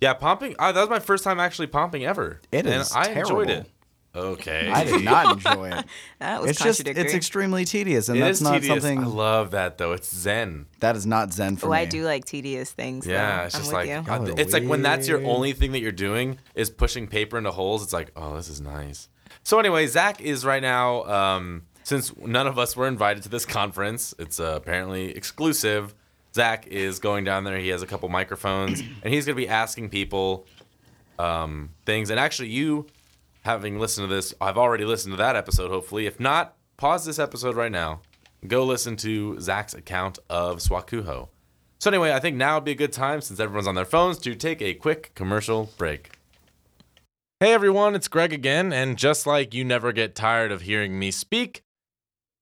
Yeah, 0.00 0.14
pumping. 0.14 0.56
Uh, 0.58 0.72
that 0.72 0.80
was 0.80 0.90
my 0.90 0.98
first 0.98 1.24
time 1.24 1.38
actually 1.40 1.68
pumping 1.68 2.04
ever. 2.04 2.40
It 2.52 2.66
and 2.66 2.82
is 2.82 2.92
I 2.92 3.10
enjoyed 3.10 3.48
it. 3.50 3.70
Okay. 4.16 4.70
I 4.70 4.84
did 4.84 5.04
not 5.04 5.36
enjoy 5.36 5.70
it. 5.70 5.84
That 6.18 6.40
was 6.40 6.50
It's 6.52 6.60
just 6.60 6.86
it's 6.86 7.12
extremely 7.12 7.66
tedious, 7.66 8.08
and 8.08 8.16
It 8.16 8.22
that's 8.22 8.38
is 8.38 8.42
not 8.42 8.62
tedious. 8.62 8.82
something 8.82 9.04
I 9.04 9.06
love 9.06 9.50
that 9.50 9.76
though. 9.76 9.92
It's 9.92 10.14
zen. 10.14 10.66
that 10.80 10.96
is 10.96 11.04
not 11.04 11.32
zen 11.32 11.56
for 11.56 11.66
oh, 11.66 11.70
me. 11.72 11.76
I 11.76 11.84
do 11.84 12.04
like 12.04 12.24
tedious 12.24 12.72
things. 12.72 13.06
Yeah, 13.06 13.40
though. 13.40 13.44
it's 13.44 13.54
I'm 13.54 13.60
just 13.60 13.72
with 13.72 13.74
like 13.74 13.88
you. 13.88 13.94
Y'all 14.06 14.40
it's 14.40 14.52
like 14.54 14.64
when 14.64 14.82
that's 14.82 15.06
your 15.06 15.24
only 15.26 15.52
thing 15.52 15.72
that 15.72 15.80
you're 15.80 15.92
doing 15.92 16.38
is 16.54 16.70
pushing 16.70 17.06
paper 17.06 17.36
into 17.36 17.52
holes. 17.52 17.82
It's 17.82 17.92
like, 17.92 18.12
oh, 18.16 18.36
this 18.36 18.48
is 18.48 18.60
nice. 18.60 19.08
So 19.42 19.58
anyway, 19.58 19.86
Zach 19.86 20.20
is 20.20 20.44
right 20.44 20.62
now. 20.62 21.04
Um, 21.04 21.62
since 21.84 22.16
none 22.16 22.46
of 22.46 22.58
us 22.58 22.74
were 22.76 22.88
invited 22.88 23.22
to 23.24 23.28
this 23.28 23.44
conference, 23.44 24.14
it's 24.18 24.40
uh, 24.40 24.54
apparently 24.56 25.10
exclusive. 25.10 25.94
Zach 26.34 26.66
is 26.66 26.98
going 26.98 27.24
down 27.24 27.44
there. 27.44 27.58
He 27.58 27.68
has 27.68 27.82
a 27.82 27.86
couple 27.86 28.08
microphones, 28.08 28.80
and 28.80 29.14
he's 29.14 29.24
going 29.24 29.36
to 29.36 29.40
be 29.40 29.48
asking 29.48 29.90
people 29.90 30.46
um, 31.18 31.70
things. 31.84 32.10
And 32.10 32.18
actually, 32.18 32.48
you 32.48 32.86
having 33.46 33.78
listened 33.78 34.08
to 34.08 34.14
this, 34.14 34.34
I've 34.40 34.58
already 34.58 34.84
listened 34.84 35.14
to 35.14 35.16
that 35.16 35.36
episode. 35.36 35.70
Hopefully, 35.70 36.06
if 36.06 36.20
not, 36.20 36.56
pause 36.76 37.06
this 37.06 37.18
episode 37.18 37.56
right 37.56 37.72
now. 37.72 38.00
Go 38.46 38.64
listen 38.64 38.96
to 38.96 39.40
Zach's 39.40 39.72
account 39.72 40.18
of 40.28 40.58
SWACUHO. 40.58 41.28
So 41.78 41.90
anyway, 41.90 42.12
I 42.12 42.20
think 42.20 42.36
now 42.36 42.56
would 42.56 42.64
be 42.64 42.72
a 42.72 42.76
good 42.76 42.92
time 42.92 43.20
since 43.20 43.40
everyone's 43.40 43.66
on 43.66 43.74
their 43.74 43.84
phones 43.84 44.18
to 44.18 44.34
take 44.34 44.60
a 44.60 44.74
quick 44.74 45.12
commercial 45.14 45.70
break. 45.78 46.10
Hey 47.40 47.52
everyone, 47.52 47.94
it's 47.94 48.08
Greg 48.08 48.32
again, 48.32 48.72
and 48.72 48.96
just 48.96 49.26
like 49.26 49.54
you 49.54 49.64
never 49.64 49.92
get 49.92 50.14
tired 50.14 50.52
of 50.52 50.62
hearing 50.62 50.98
me 50.98 51.10
speak, 51.10 51.62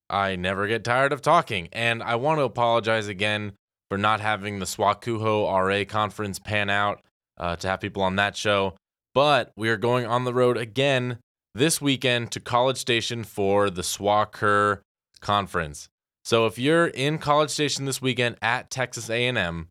I 0.09 0.37
never 0.37 0.67
get 0.67 0.85
tired 0.85 1.13
of 1.13 1.21
talking. 1.21 1.69
And 1.73 2.03
I 2.03 2.15
want 2.15 2.39
to 2.39 2.45
apologize 2.45 3.09
again 3.09 3.53
for 3.91 3.99
not 3.99 4.21
having 4.21 4.59
the 4.59 4.67
SWACUHO 4.67 5.53
RA 5.53 5.85
conference 5.85 6.39
pan 6.39 6.71
out 6.71 7.01
uh, 7.39 7.57
to 7.57 7.69
have 7.69 7.81
people 7.81 8.03
on 8.03 8.17
that 8.17 8.37
show. 8.37 8.75
But 9.15 9.53
we 9.57 9.69
are 9.69 9.77
going 9.77 10.07
on 10.07 10.25
the 10.25 10.35
road 10.35 10.57
again 10.57 11.19
this 11.55 11.81
weekend 11.81 12.33
to 12.33 12.41
College 12.41 12.79
Station 12.79 13.23
for 13.23 13.71
the 13.71 13.83
SWACURH 13.83 14.81
conference. 15.21 15.89
So 16.25 16.47
if 16.47 16.59
you're 16.59 16.89
in 16.89 17.19
College 17.19 17.51
Station 17.51 17.85
this 17.85 18.03
weekend 18.03 18.37
at 18.43 18.71
Texas 18.71 19.09
A&M, 19.09 19.69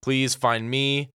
please 0.00 0.34
find 0.34 0.70
me. 0.70 1.10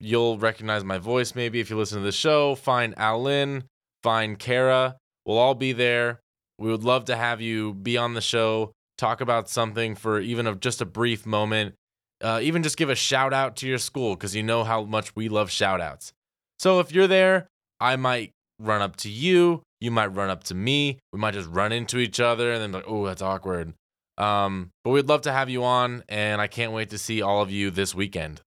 You'll 0.00 0.38
recognize 0.38 0.84
my 0.84 0.96
voice 0.96 1.34
maybe 1.34 1.60
if 1.60 1.68
you 1.68 1.76
listen 1.76 1.98
to 1.98 2.04
the 2.04 2.12
show. 2.12 2.54
Find 2.54 2.94
Alan, 2.96 3.64
find 4.02 4.38
Kara. 4.38 4.96
We'll 5.26 5.38
all 5.38 5.54
be 5.54 5.72
there. 5.72 6.20
We 6.58 6.70
would 6.70 6.84
love 6.84 7.04
to 7.06 7.16
have 7.16 7.42
you 7.42 7.74
be 7.74 7.98
on 7.98 8.14
the 8.14 8.22
show, 8.22 8.72
talk 8.96 9.20
about 9.20 9.50
something 9.50 9.96
for 9.96 10.18
even 10.18 10.46
of 10.46 10.60
just 10.60 10.80
a 10.80 10.86
brief 10.86 11.26
moment. 11.26 11.74
Uh, 12.22 12.40
even 12.42 12.62
just 12.62 12.78
give 12.78 12.90
a 12.90 12.94
shout 12.94 13.34
out 13.34 13.56
to 13.56 13.68
your 13.68 13.78
school 13.78 14.14
because 14.14 14.34
you 14.34 14.42
know 14.42 14.64
how 14.64 14.84
much 14.84 15.14
we 15.14 15.28
love 15.28 15.50
shout 15.50 15.80
outs. 15.80 16.12
So 16.58 16.80
if 16.80 16.92
you're 16.92 17.06
there, 17.06 17.48
I 17.80 17.96
might 17.96 18.32
run 18.58 18.82
up 18.82 18.96
to 18.96 19.08
you. 19.08 19.62
You 19.80 19.90
might 19.90 20.08
run 20.08 20.30
up 20.30 20.44
to 20.44 20.54
me. 20.54 20.98
We 21.12 21.18
might 21.18 21.34
just 21.34 21.48
run 21.48 21.72
into 21.72 21.98
each 21.98 22.18
other 22.18 22.52
and 22.52 22.60
then 22.60 22.72
like, 22.72 22.84
oh, 22.86 23.06
that's 23.06 23.22
awkward. 23.22 23.74
Um, 24.16 24.70
but 24.82 24.90
we'd 24.90 25.06
love 25.06 25.22
to 25.22 25.32
have 25.32 25.48
you 25.48 25.62
on, 25.62 26.02
and 26.08 26.40
I 26.40 26.48
can't 26.48 26.72
wait 26.72 26.90
to 26.90 26.98
see 26.98 27.22
all 27.22 27.40
of 27.40 27.52
you 27.52 27.70
this 27.70 27.94
weekend. 27.94 28.40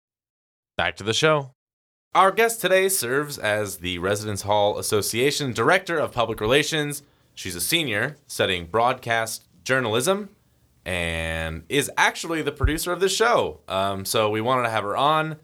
Back 0.76 0.97
to 0.97 1.05
the 1.05 1.14
show. 1.14 1.52
Our 2.12 2.33
guest 2.33 2.61
today 2.61 2.88
serves 2.88 3.38
as 3.38 3.76
the 3.76 3.99
Residence 3.99 4.43
Hall 4.43 4.79
Association 4.79 5.52
Director 5.52 5.97
of 5.97 6.11
Public 6.11 6.40
Relations. 6.40 7.05
She's 7.37 7.55
a 7.55 7.61
senior 7.61 8.17
studying 8.26 8.67
broadcast 8.67 9.47
journalism 9.62 10.31
and 10.85 11.62
is 11.69 11.88
actually 11.97 12.43
the 12.43 12.50
producer 12.50 12.90
of 12.90 12.99
this 12.99 13.14
show. 13.14 13.61
Um, 13.69 14.05
so 14.05 14.29
we 14.29 14.40
wanted 14.40 14.64
to 14.64 14.71
have 14.71 14.83
her 14.83 14.97
on 14.97 15.37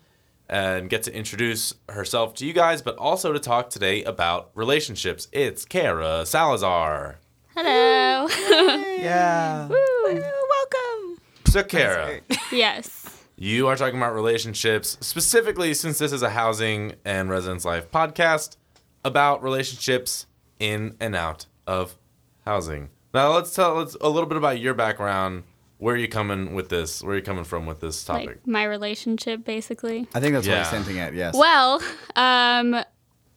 and 0.48 0.88
get 0.88 1.02
to 1.04 1.14
introduce 1.14 1.74
herself 1.88 2.34
to 2.34 2.46
you 2.46 2.52
guys, 2.52 2.82
but 2.82 2.96
also 2.96 3.32
to 3.32 3.38
talk 3.38 3.70
today 3.70 4.04
about 4.04 4.50
relationships. 4.54 5.28
It's 5.32 5.64
Kara 5.64 6.24
Salazar. 6.26 7.18
Hello. 7.54 8.28
Yeah. 8.96 9.68
welcome. 9.68 11.18
So, 11.46 11.62
Kara, 11.62 12.20
yes. 12.50 13.24
you 13.36 13.68
are 13.68 13.76
talking 13.76 13.98
about 13.98 14.14
relationships, 14.14 14.96
specifically 15.00 15.74
since 15.74 15.98
this 15.98 16.12
is 16.12 16.22
a 16.22 16.30
housing 16.30 16.94
and 17.04 17.30
residence 17.30 17.64
life 17.64 17.90
podcast 17.90 18.56
about 19.04 19.42
relationships 19.42 20.26
in 20.58 20.96
and 20.98 21.14
out 21.14 21.46
of 21.66 21.96
housing. 22.44 22.88
Now, 23.14 23.32
let's 23.34 23.54
tell 23.54 23.74
let's 23.74 23.96
a 24.00 24.08
little 24.08 24.28
bit 24.28 24.38
about 24.38 24.58
your 24.58 24.74
background. 24.74 25.44
Where 25.78 25.94
are 25.94 25.98
you 25.98 26.08
coming 26.08 26.54
with 26.54 26.68
this? 26.70 27.02
Where 27.02 27.12
are 27.14 27.16
you 27.16 27.22
coming 27.22 27.44
from 27.44 27.66
with 27.66 27.80
this 27.80 28.02
topic? 28.04 28.26
Like 28.26 28.46
my 28.46 28.64
relationship, 28.64 29.44
basically. 29.44 30.08
I 30.14 30.20
think 30.20 30.34
that's 30.34 30.46
what 30.46 30.54
Yeah. 30.54 30.62
he's 30.64 30.72
hinting 30.72 30.98
at. 30.98 31.14
Yes. 31.14 31.34
Well, 31.36 31.82
um, 32.16 32.82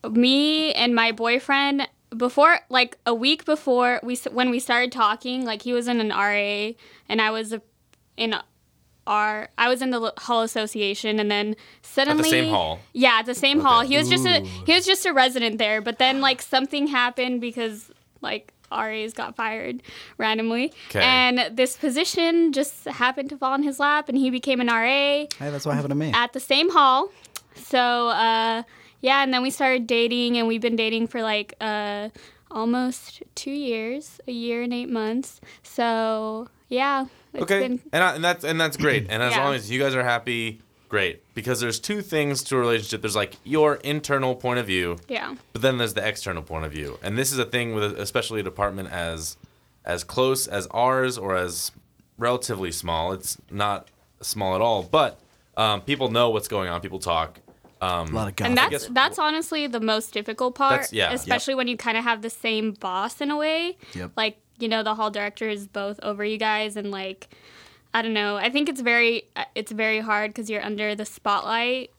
me 0.09 0.73
and 0.73 0.95
my 0.95 1.11
boyfriend 1.11 1.87
before, 2.15 2.59
like 2.69 2.97
a 3.05 3.13
week 3.13 3.45
before 3.45 3.99
we 4.03 4.15
when 4.31 4.49
we 4.49 4.59
started 4.59 4.91
talking, 4.91 5.45
like 5.45 5.61
he 5.63 5.73
was 5.73 5.87
in 5.87 5.99
an 5.99 6.09
RA 6.09 6.71
and 7.09 7.21
I 7.21 7.31
was 7.31 7.51
a, 7.53 7.61
in 8.15 8.33
a 8.33 8.43
our 9.05 9.49
I 9.57 9.67
was 9.69 9.81
in 9.81 9.89
the 9.89 10.13
Hall 10.19 10.41
Association, 10.43 11.19
and 11.19 11.29
then 11.31 11.55
suddenly 11.81 12.23
the 12.23 12.29
same 12.29 12.49
hall? 12.51 12.79
Yeah, 12.93 13.17
at 13.19 13.25
the 13.25 13.35
same 13.35 13.59
hall. 13.59 13.81
He 13.81 13.97
was 13.97 14.07
just 14.07 14.25
a 14.25 14.41
he 14.41 14.73
was 14.73 14.85
just 14.85 15.05
a 15.05 15.11
resident 15.13 15.57
there, 15.57 15.81
but 15.81 15.97
then 15.97 16.21
like 16.21 16.41
something 16.41 16.87
happened 16.87 17.41
because 17.41 17.91
like 18.21 18.53
RAs 18.71 19.13
got 19.13 19.35
fired 19.35 19.81
randomly, 20.17 20.73
'Kay. 20.89 21.01
and 21.01 21.55
this 21.57 21.75
position 21.77 22.51
just 22.53 22.85
happened 22.85 23.29
to 23.29 23.37
fall 23.37 23.53
in 23.55 23.63
his 23.63 23.79
lap, 23.79 24.09
and 24.09 24.17
he 24.17 24.29
became 24.29 24.59
an 24.61 24.67
RA 24.67 24.81
Hey, 24.89 25.27
that's 25.39 25.65
what 25.65 25.75
happened 25.75 25.91
to 25.91 25.95
me. 25.95 26.11
at 26.13 26.33
the 26.33 26.39
same 26.39 26.69
hall. 26.71 27.09
So 27.55 28.09
uh, 28.09 28.63
yeah, 29.01 29.23
and 29.23 29.33
then 29.33 29.41
we 29.41 29.49
started 29.49 29.87
dating, 29.87 30.37
and 30.37 30.47
we've 30.47 30.61
been 30.61 30.75
dating 30.75 31.07
for 31.07 31.21
like 31.21 31.53
uh, 31.61 32.09
almost 32.51 33.21
two 33.35 33.51
years, 33.51 34.19
a 34.27 34.31
year 34.31 34.61
and 34.63 34.73
eight 34.73 34.89
months. 34.89 35.39
So 35.63 36.47
yeah, 36.67 37.05
it's 37.33 37.43
okay, 37.43 37.59
been 37.59 37.79
and, 37.91 38.03
I, 38.03 38.15
and 38.15 38.23
that's 38.23 38.43
and 38.43 38.59
that's 38.59 38.77
great. 38.77 39.07
And 39.09 39.21
as 39.23 39.31
Yeah. 39.33 39.43
long 39.45 39.55
as 39.55 39.69
you 39.71 39.79
guys 39.79 39.95
are 39.95 40.03
happy, 40.03 40.61
great. 40.89 41.23
Because 41.33 41.59
there's 41.61 41.79
two 41.79 42.01
things 42.01 42.43
to 42.45 42.57
a 42.57 42.59
relationship. 42.59 43.01
There's 43.01 43.15
like 43.15 43.35
your 43.43 43.75
internal 43.75 44.35
point 44.35 44.59
of 44.59 44.65
view, 44.65 44.97
yeah. 45.07 45.35
but 45.53 45.61
then 45.61 45.77
there's 45.77 45.93
the 45.93 46.05
external 46.05 46.43
point 46.43 46.65
of 46.65 46.71
view. 46.71 46.99
And 47.01 47.17
this 47.17 47.31
is 47.31 47.39
a 47.39 47.45
thing 47.45 47.73
with 47.75 47.97
especially 47.97 48.41
a 48.41 48.43
department 48.43 48.91
as 48.91 49.37
as 49.85 50.03
close 50.03 50.47
as 50.47 50.67
ours 50.67 51.17
or 51.17 51.37
as 51.37 51.71
relatively 52.17 52.71
small. 52.71 53.13
It's 53.13 53.37
not 53.49 53.87
small 54.21 54.55
at 54.55 54.61
all, 54.61 54.83
but 54.83 55.19
um, 55.55 55.81
people 55.81 56.11
know 56.11 56.29
what's 56.29 56.47
going 56.47 56.69
on. 56.69 56.81
People 56.81 56.99
talk. 56.99 57.39
Um, 57.81 58.09
a 58.09 58.11
lot 58.11 58.27
of 58.27 58.35
guff. 58.35 58.47
And 58.47 58.57
that's 58.57 58.69
guess- 58.69 58.87
that's 58.87 59.19
honestly 59.19 59.67
the 59.67 59.79
most 59.79 60.13
difficult 60.13 60.55
part, 60.55 60.91
yeah. 60.91 61.13
especially 61.13 61.55
when 61.55 61.67
you 61.67 61.77
kind 61.77 61.97
of 61.97 62.03
have 62.03 62.21
the 62.21 62.29
same 62.29 62.73
boss 62.73 63.21
in 63.21 63.31
a 63.31 63.37
way. 63.37 63.77
Yep. 63.93 64.11
Like 64.17 64.37
you 64.57 64.67
know, 64.67 64.83
the 64.83 64.95
hall 64.95 65.09
director 65.09 65.47
is 65.47 65.67
both 65.67 65.99
over 66.03 66.25
you 66.25 66.37
guys, 66.37 66.75
and 66.75 66.91
like 66.91 67.29
I 67.93 68.01
don't 68.01 68.13
know. 68.13 68.37
I 68.37 68.49
think 68.49 68.69
it's 68.69 68.81
very 68.81 69.23
uh, 69.35 69.45
it's 69.55 69.71
very 69.71 69.99
hard 69.99 70.31
because 70.31 70.49
you're 70.49 70.63
under 70.63 70.95
the 70.95 71.05
spotlight. 71.05 71.91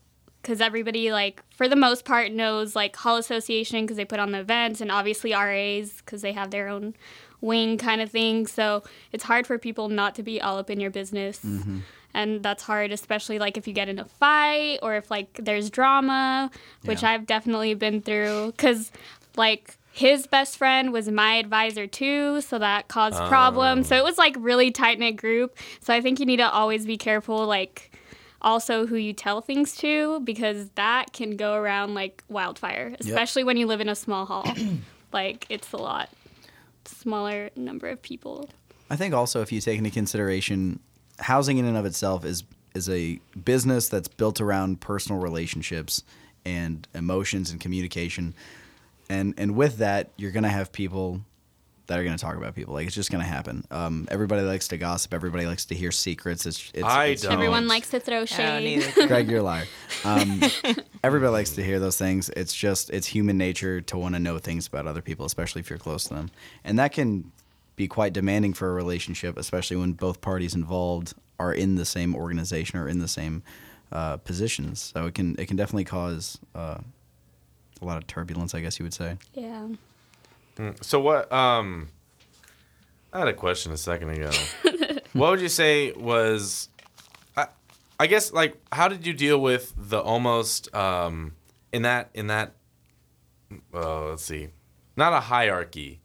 Because 0.43 0.63
everybody, 0.63 1.13
like, 1.13 1.43
for 1.55 1.69
the 1.69 1.77
most 1.77 2.07
part, 2.07 2.33
knows 2.33 2.75
like 2.75 2.97
Hall 2.97 3.17
Association 3.17 3.85
because 3.85 3.99
they 3.99 4.07
put 4.07 4.19
on 4.21 4.33
the 4.33 4.41
events, 4.41 4.81
and 4.81 4.91
obviously 4.91 5.33
RAs 5.35 5.97
because 5.99 6.23
they 6.23 6.33
have 6.33 6.51
their 6.51 6.69
own 6.69 6.95
wing 7.43 7.77
kind 7.77 8.01
of 8.01 8.11
thing. 8.11 8.47
So 8.47 8.83
it's 9.13 9.25
hard 9.25 9.47
for 9.47 9.59
people 9.59 9.89
not 9.91 10.15
to 10.15 10.23
be 10.23 10.41
all 10.41 10.57
up 10.59 10.71
in 10.71 10.81
your 10.81 10.91
business 10.91 11.45
and 12.13 12.43
that's 12.43 12.63
hard 12.65 12.91
especially 12.91 13.39
like 13.39 13.57
if 13.57 13.69
you 13.69 13.73
get 13.73 13.89
in 13.89 13.99
a 14.01 14.05
fight 14.05 14.81
or 14.83 14.97
if 14.97 15.13
like 15.13 15.33
there's 15.41 15.71
drama 15.71 16.51
which 16.85 17.03
Yeah. 17.05 17.11
i've 17.13 17.25
definitely 17.25 17.73
been 17.75 18.03
through 18.03 18.49
because 18.51 18.91
like 19.37 19.77
his 19.93 20.27
best 20.27 20.57
friend 20.57 20.93
was 20.93 21.09
my 21.09 21.35
advisor 21.35 21.87
too 21.87 22.41
so 22.41 22.59
that 22.59 22.89
caused 22.89 23.17
oh. 23.17 23.29
problems. 23.29 23.89
So 23.89 23.97
it 23.97 24.05
was 24.05 24.19
like 24.19 24.37
really 24.39 24.71
tight 24.71 24.99
knit 24.99 25.17
group. 25.17 25.57
So 25.81 25.93
i 25.93 26.01
think 26.01 26.21
you 26.21 26.27
need 26.27 26.39
to 26.39 26.51
always 26.51 26.87
be 26.87 26.97
careful 26.97 27.47
like 27.47 27.91
also 28.43 28.87
who 28.87 28.97
you 28.97 29.13
tell 29.13 29.41
things 29.41 29.77
to 29.77 30.21
because 30.21 30.71
that 30.71 31.13
can 31.13 31.37
go 31.37 31.55
around 31.55 31.93
like 31.93 32.25
wildfire 32.31 32.97
especially 32.99 33.45
when 33.45 33.59
you 33.59 33.67
live 33.67 33.81
in 33.81 33.89
a 33.89 33.95
small 33.95 34.27
hall. 34.27 34.47
Like 35.13 35.45
it's 35.49 35.73
a 35.73 35.77
lot 35.77 36.09
smaller 36.85 37.51
number 37.57 37.89
of 37.89 38.01
people. 38.01 38.49
I 38.91 38.97
think 38.97 39.13
also 39.13 39.41
if 39.43 39.51
you 39.51 39.61
take 39.61 39.79
into 39.79 39.91
consideration 39.91 40.79
housing 41.19 41.59
in 41.59 41.65
and 41.65 41.77
of 41.77 41.85
itself 41.85 42.25
is 42.25 42.45
is 42.75 42.89
a 42.89 43.19
business 43.45 43.89
that's 43.89 44.09
built 44.09 44.41
around 44.41 44.81
personal 44.81 45.21
relationships 45.21 46.05
and 46.45 46.87
emotions 46.95 47.51
and 47.51 47.61
communication. 47.61 48.35
And 49.11 49.35
and 49.37 49.55
with 49.57 49.79
that, 49.79 50.13
you're 50.17 50.31
gonna 50.31 50.49
have 50.49 50.73
people 50.73 51.21
that 51.89 51.99
are 51.99 52.05
gonna 52.05 52.17
talk 52.17 52.37
about 52.37 52.55
people. 52.55 52.75
Like 52.75 52.87
it's 52.87 52.95
just 52.95 53.11
gonna 53.11 53.25
happen. 53.25 53.65
Um, 53.73 54.07
everybody 54.09 54.43
likes 54.43 54.69
to 54.69 54.79
gossip. 54.79 55.13
Everybody 55.13 55.47
likes 55.47 55.65
to 55.67 55.75
hear 55.75 55.91
secrets. 55.91 56.47
It's, 56.47 56.71
it's 56.73 56.85
I 56.85 57.07
it's- 57.07 57.23
don't. 57.23 57.33
everyone 57.33 57.67
likes 57.67 57.91
to 57.91 57.99
throw 57.99 58.25
shade 58.25 58.65
either. 58.65 59.07
Greg, 59.09 59.29
you're 59.29 59.41
a 59.41 59.43
liar. 59.43 59.67
Um, 60.05 60.41
everybody 61.05 61.33
likes 61.33 61.51
to 61.57 61.65
hear 61.65 61.81
those 61.81 61.99
things. 61.99 62.31
It's 62.31 62.55
just 62.55 62.89
it's 62.91 63.09
human 63.09 63.37
nature 63.37 63.81
to 63.81 63.99
want 63.99 64.15
to 64.15 64.21
know 64.21 64.39
things 64.39 64.69
about 64.69 64.87
other 64.87 65.03
people, 65.03 65.27
especially 65.27 65.61
if 65.61 65.69
you're 65.69 65.79
close 65.81 66.05
to 66.05 66.15
them, 66.15 66.31
and 66.63 66.79
that 66.79 66.93
can 66.93 67.33
be 67.75 67.89
quite 67.89 68.13
demanding 68.13 68.53
for 68.53 68.71
a 68.71 68.75
relationship, 68.75 69.37
especially 69.37 69.77
when 69.77 69.93
both 69.95 70.21
parties 70.21 70.55
involved 70.55 71.15
are 71.41 71.53
in 71.53 71.75
the 71.75 71.85
same 71.85 72.15
organization 72.15 72.79
or 72.79 72.89
in 72.89 73.01
the 73.01 73.09
same 73.09 73.43
uh, 73.91 74.19
positions. 74.19 74.93
So 74.95 75.07
it 75.07 75.15
can 75.15 75.35
it 75.41 75.47
can 75.49 75.57
definitely 75.57 75.85
cause 75.87 76.39
uh, 76.55 76.79
a 77.81 77.85
lot 77.85 77.99
of 77.99 78.07
turbulence, 78.07 78.55
I 78.55 78.61
guess 78.61 78.79
you 78.79 78.85
would 78.85 78.95
say. 78.95 79.17
yeah 79.35 79.69
So 80.83 81.01
what? 81.01 81.33
Um, 81.33 81.89
I 83.13 83.21
had 83.21 83.29
a 83.29 83.33
question 83.33 83.73
a 83.73 83.77
second 83.77 84.11
ago. 84.11 84.31
what 85.13 85.31
would 85.31 85.41
you 85.41 85.49
say 85.49 85.93
was? 85.93 86.69
I, 87.37 87.49
I 87.99 88.07
guess 88.07 88.33
like 88.33 88.57
how 88.73 88.89
did 88.89 89.07
you 89.07 89.13
deal 89.13 89.41
with 89.41 89.73
the 89.77 90.01
almost 90.01 90.73
um 90.75 91.33
in 91.73 91.83
that 91.83 92.11
in 92.15 92.29
that? 92.29 92.55
Oh, 93.75 94.09
let's 94.11 94.25
see, 94.25 94.49
not 94.97 95.13
a 95.13 95.21
hierarchy, 95.21 96.01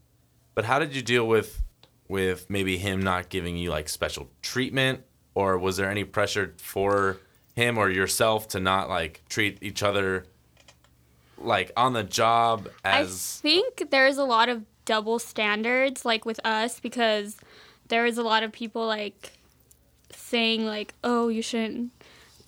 but 0.55 0.65
how 0.65 0.79
did 0.79 0.96
you 0.96 1.01
deal 1.01 1.27
with 1.27 1.62
with 2.08 2.50
maybe 2.50 2.77
him 2.77 3.01
not 3.01 3.29
giving 3.29 3.58
you 3.58 3.70
like 3.70 3.89
special 3.89 4.29
treatment, 4.41 5.01
or 5.36 5.58
was 5.58 5.77
there 5.77 5.89
any 5.89 6.03
pressure 6.03 6.53
for 6.58 7.17
him 7.55 7.77
or 7.77 7.89
yourself 7.89 8.48
to 8.50 8.60
not 8.60 8.89
like 8.89 9.22
treat 9.29 9.58
each 9.62 9.82
other 9.84 10.25
like 11.37 11.71
on 11.75 11.93
the 11.93 12.03
job 12.03 12.69
as 12.83 13.39
I 13.43 13.47
think 13.47 13.89
there's 13.91 14.17
a 14.17 14.23
lot 14.23 14.49
of 14.49 14.63
double 14.85 15.19
standards, 15.19 16.05
like 16.05 16.25
with 16.25 16.39
us, 16.45 16.79
because 16.79 17.37
there 17.87 18.05
is 18.05 18.17
a 18.17 18.23
lot 18.23 18.43
of 18.43 18.51
people 18.51 18.85
like 18.85 19.33
saying 20.11 20.65
like, 20.65 20.93
"Oh, 21.03 21.27
you 21.27 21.41
shouldn't 21.41 21.91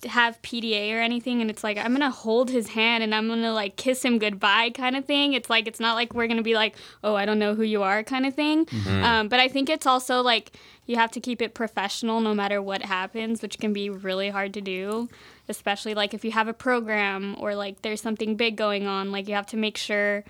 have 0.06 0.40
PDA 0.42 0.94
or 0.94 1.00
anything," 1.00 1.40
and 1.40 1.50
it's 1.50 1.64
like 1.64 1.76
I'm 1.76 1.92
gonna 1.92 2.10
hold 2.10 2.50
his 2.50 2.68
hand 2.68 3.02
and 3.02 3.14
I'm 3.14 3.28
gonna 3.28 3.52
like 3.52 3.76
kiss 3.76 4.04
him 4.04 4.18
goodbye, 4.18 4.70
kind 4.70 4.96
of 4.96 5.04
thing. 5.04 5.32
It's 5.32 5.50
like 5.50 5.66
it's 5.66 5.80
not 5.80 5.94
like 5.94 6.14
we're 6.14 6.28
gonna 6.28 6.42
be 6.42 6.54
like, 6.54 6.76
"Oh, 7.02 7.14
I 7.14 7.24
don't 7.26 7.38
know 7.38 7.54
who 7.54 7.62
you 7.64 7.82
are," 7.82 8.02
kind 8.02 8.24
of 8.26 8.34
thing. 8.34 8.66
Um, 9.04 9.28
but 9.28 9.40
I 9.40 9.48
think 9.48 9.68
it's 9.68 9.86
also 9.86 10.22
like 10.22 10.52
you 10.86 10.96
have 10.96 11.10
to 11.12 11.20
keep 11.20 11.42
it 11.42 11.52
professional 11.54 12.20
no 12.20 12.32
matter 12.34 12.62
what 12.62 12.82
happens, 12.82 13.42
which 13.42 13.58
can 13.58 13.72
be 13.72 13.90
really 13.90 14.30
hard 14.30 14.54
to 14.54 14.60
do 14.60 15.08
especially 15.48 15.94
like 15.94 16.14
if 16.14 16.24
you 16.24 16.30
have 16.30 16.48
a 16.48 16.52
program 16.52 17.36
or 17.38 17.54
like 17.54 17.82
there's 17.82 18.00
something 18.00 18.36
big 18.36 18.56
going 18.56 18.86
on 18.86 19.10
like 19.10 19.28
you 19.28 19.34
have 19.34 19.46
to 19.46 19.56
make 19.56 19.76
sure 19.76 20.24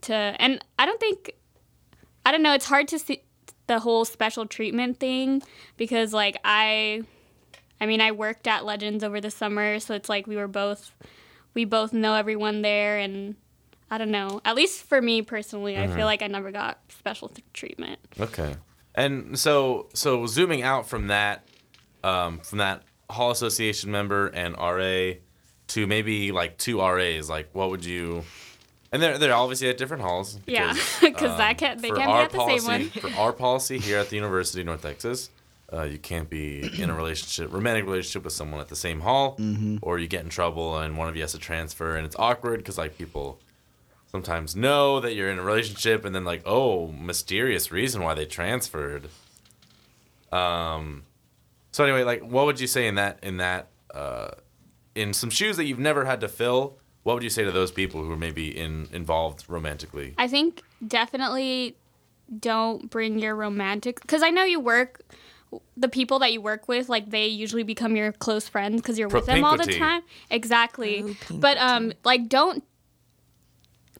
to 0.00 0.12
and 0.14 0.64
i 0.78 0.86
don't 0.86 1.00
think 1.00 1.32
i 2.24 2.32
don't 2.32 2.42
know 2.42 2.54
it's 2.54 2.66
hard 2.66 2.88
to 2.88 2.98
see 2.98 3.22
the 3.66 3.80
whole 3.80 4.04
special 4.04 4.46
treatment 4.46 4.98
thing 5.00 5.42
because 5.76 6.12
like 6.12 6.36
i 6.44 7.02
i 7.80 7.86
mean 7.86 8.00
i 8.00 8.12
worked 8.12 8.46
at 8.46 8.64
legends 8.64 9.02
over 9.02 9.20
the 9.20 9.30
summer 9.30 9.80
so 9.80 9.94
it's 9.94 10.08
like 10.08 10.26
we 10.26 10.36
were 10.36 10.48
both 10.48 10.92
we 11.54 11.64
both 11.64 11.92
know 11.92 12.14
everyone 12.14 12.62
there 12.62 12.98
and 12.98 13.34
i 13.90 13.98
don't 13.98 14.10
know. 14.10 14.40
At 14.44 14.54
least 14.54 14.82
for 14.82 15.00
me 15.00 15.22
personally 15.22 15.76
i 15.76 15.86
feel 15.86 16.04
like 16.04 16.22
i 16.22 16.26
never 16.26 16.50
got 16.52 16.78
special 16.88 17.28
th- 17.28 17.44
treatment. 17.52 17.98
Okay. 18.20 18.56
And 18.94 19.38
so 19.38 19.88
so 19.94 20.26
zooming 20.26 20.62
out 20.62 20.88
from 20.88 21.08
that 21.08 21.46
um, 22.02 22.38
from 22.40 22.58
that 22.58 22.82
Hall 23.10 23.30
Association 23.30 23.90
member 23.90 24.28
and 24.28 24.56
RA 24.56 25.18
to 25.68 25.86
maybe 25.86 26.32
like 26.32 26.58
two 26.58 26.80
RAs, 26.80 27.28
like 27.28 27.48
what 27.52 27.70
would 27.70 27.84
you 27.84 28.24
and 28.92 29.02
they're 29.02 29.18
they're 29.18 29.34
obviously 29.34 29.68
at 29.68 29.76
different 29.76 30.02
halls. 30.02 30.38
yeah 30.46 30.72
because, 30.72 31.00
because 31.00 31.38
that 31.38 31.50
um, 31.50 31.56
can't 31.56 31.82
they 31.82 31.90
can't 31.90 32.06
be 32.06 32.12
at 32.12 32.30
the 32.30 32.38
policy, 32.38 32.58
same 32.58 32.80
one 32.80 32.90
For 32.90 33.20
our 33.20 33.32
policy 33.32 33.78
here 33.78 33.98
at 33.98 34.08
the 34.08 34.16
University 34.16 34.60
of 34.60 34.66
North 34.66 34.82
Texas, 34.82 35.30
uh, 35.72 35.82
you 35.82 35.98
can't 35.98 36.30
be 36.30 36.80
in 36.80 36.90
a 36.90 36.94
relationship, 37.02 37.52
romantic 37.52 37.84
relationship 37.84 38.24
with 38.24 38.32
someone 38.32 38.60
at 38.60 38.68
the 38.68 38.76
same 38.76 39.00
hall, 39.00 39.38
or 39.82 39.98
you 39.98 40.06
get 40.06 40.22
in 40.22 40.30
trouble 40.30 40.78
and 40.78 40.96
one 40.96 41.08
of 41.08 41.16
you 41.16 41.22
has 41.22 41.32
to 41.32 41.38
transfer, 41.38 41.96
and 41.96 42.06
it's 42.06 42.16
awkward 42.18 42.58
because 42.58 42.78
like 42.78 42.96
people 42.96 43.38
sometimes 44.10 44.54
know 44.54 45.00
that 45.00 45.14
you're 45.14 45.30
in 45.30 45.38
a 45.38 45.42
relationship, 45.42 46.04
and 46.04 46.14
then 46.14 46.24
like, 46.24 46.42
oh, 46.46 46.88
mysterious 46.88 47.72
reason 47.72 48.02
why 48.02 48.14
they 48.14 48.24
transferred. 48.24 49.08
Um, 50.32 51.04
so 51.76 51.84
anyway, 51.84 52.04
like, 52.04 52.22
what 52.22 52.46
would 52.46 52.58
you 52.58 52.66
say 52.66 52.86
in 52.86 52.94
that 52.94 53.18
in 53.22 53.36
that 53.36 53.68
uh, 53.94 54.30
in 54.94 55.12
some 55.12 55.28
shoes 55.28 55.58
that 55.58 55.64
you've 55.64 55.78
never 55.78 56.06
had 56.06 56.22
to 56.22 56.28
fill? 56.28 56.78
What 57.02 57.12
would 57.12 57.22
you 57.22 57.28
say 57.28 57.44
to 57.44 57.52
those 57.52 57.70
people 57.70 58.02
who 58.02 58.10
are 58.12 58.16
maybe 58.16 58.48
in 58.56 58.88
involved 58.94 59.44
romantically? 59.46 60.14
I 60.16 60.26
think 60.26 60.62
definitely 60.88 61.76
don't 62.40 62.88
bring 62.88 63.18
your 63.18 63.36
romantic 63.36 64.00
because 64.00 64.22
I 64.22 64.30
know 64.30 64.42
you 64.42 64.58
work 64.58 65.02
the 65.76 65.90
people 65.90 66.18
that 66.20 66.32
you 66.32 66.40
work 66.40 66.66
with 66.66 66.88
like 66.88 67.10
they 67.10 67.26
usually 67.26 67.62
become 67.62 67.94
your 67.94 68.10
close 68.10 68.48
friends 68.48 68.80
because 68.80 68.98
you're 68.98 69.08
with 69.08 69.26
them 69.26 69.44
all 69.44 69.58
the 69.58 69.70
time. 69.70 70.00
Exactly. 70.30 71.14
But 71.30 71.58
um 71.58 71.92
like 72.04 72.26
don't 72.30 72.64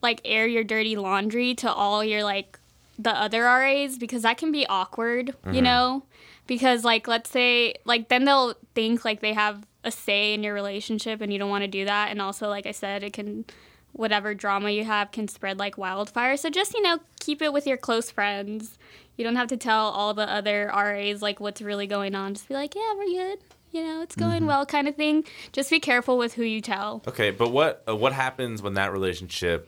like 0.00 0.22
air 0.24 0.46
your 0.46 0.64
dirty 0.64 0.96
laundry 0.96 1.54
to 1.56 1.70
all 1.70 2.02
your 2.02 2.24
like 2.24 2.58
the 2.98 3.10
other 3.10 3.42
RAs 3.42 3.98
because 3.98 4.22
that 4.22 4.38
can 4.38 4.50
be 4.50 4.66
awkward 4.66 5.34
you 5.52 5.60
know 5.60 6.02
because 6.46 6.84
like 6.84 7.08
let's 7.08 7.30
say 7.30 7.74
like 7.84 8.08
then 8.08 8.24
they'll 8.24 8.54
think 8.74 9.04
like 9.04 9.20
they 9.20 9.32
have 9.32 9.66
a 9.84 9.90
say 9.90 10.34
in 10.34 10.42
your 10.42 10.54
relationship 10.54 11.20
and 11.20 11.32
you 11.32 11.38
don't 11.38 11.50
want 11.50 11.62
to 11.62 11.68
do 11.68 11.84
that 11.84 12.10
and 12.10 12.20
also 12.20 12.48
like 12.48 12.66
I 12.66 12.72
said 12.72 13.02
it 13.02 13.12
can 13.12 13.44
whatever 13.92 14.34
drama 14.34 14.70
you 14.70 14.84
have 14.84 15.10
can 15.10 15.26
spread 15.26 15.58
like 15.58 15.78
wildfire. 15.78 16.36
So 16.36 16.50
just, 16.50 16.74
you 16.74 16.82
know, 16.82 16.98
keep 17.18 17.40
it 17.40 17.50
with 17.52 17.66
your 17.66 17.78
close 17.78 18.10
friends. 18.10 18.76
You 19.16 19.24
don't 19.24 19.36
have 19.36 19.48
to 19.48 19.56
tell 19.56 19.86
all 19.86 20.12
the 20.12 20.30
other 20.30 20.70
RAs 20.74 21.22
like 21.22 21.40
what's 21.40 21.62
really 21.62 21.86
going 21.86 22.14
on. 22.14 22.34
Just 22.34 22.46
be 22.46 22.52
like, 22.54 22.74
yeah, 22.74 22.94
we're 22.94 23.06
good. 23.06 23.38
You 23.72 23.82
know, 23.84 24.02
it's 24.02 24.14
going 24.14 24.38
Mm-hmm. 24.40 24.46
well 24.46 24.66
kind 24.66 24.86
of 24.86 24.96
thing. 24.96 25.24
Just 25.52 25.70
be 25.70 25.80
careful 25.80 26.18
with 26.18 26.34
who 26.34 26.42
you 26.42 26.60
tell. 26.60 27.02
Okay, 27.08 27.30
but 27.30 27.50
what 27.52 27.82
uh, 27.88 27.96
what 27.96 28.12
happens 28.12 28.60
when 28.60 28.74
that 28.74 28.92
relationship 28.92 29.66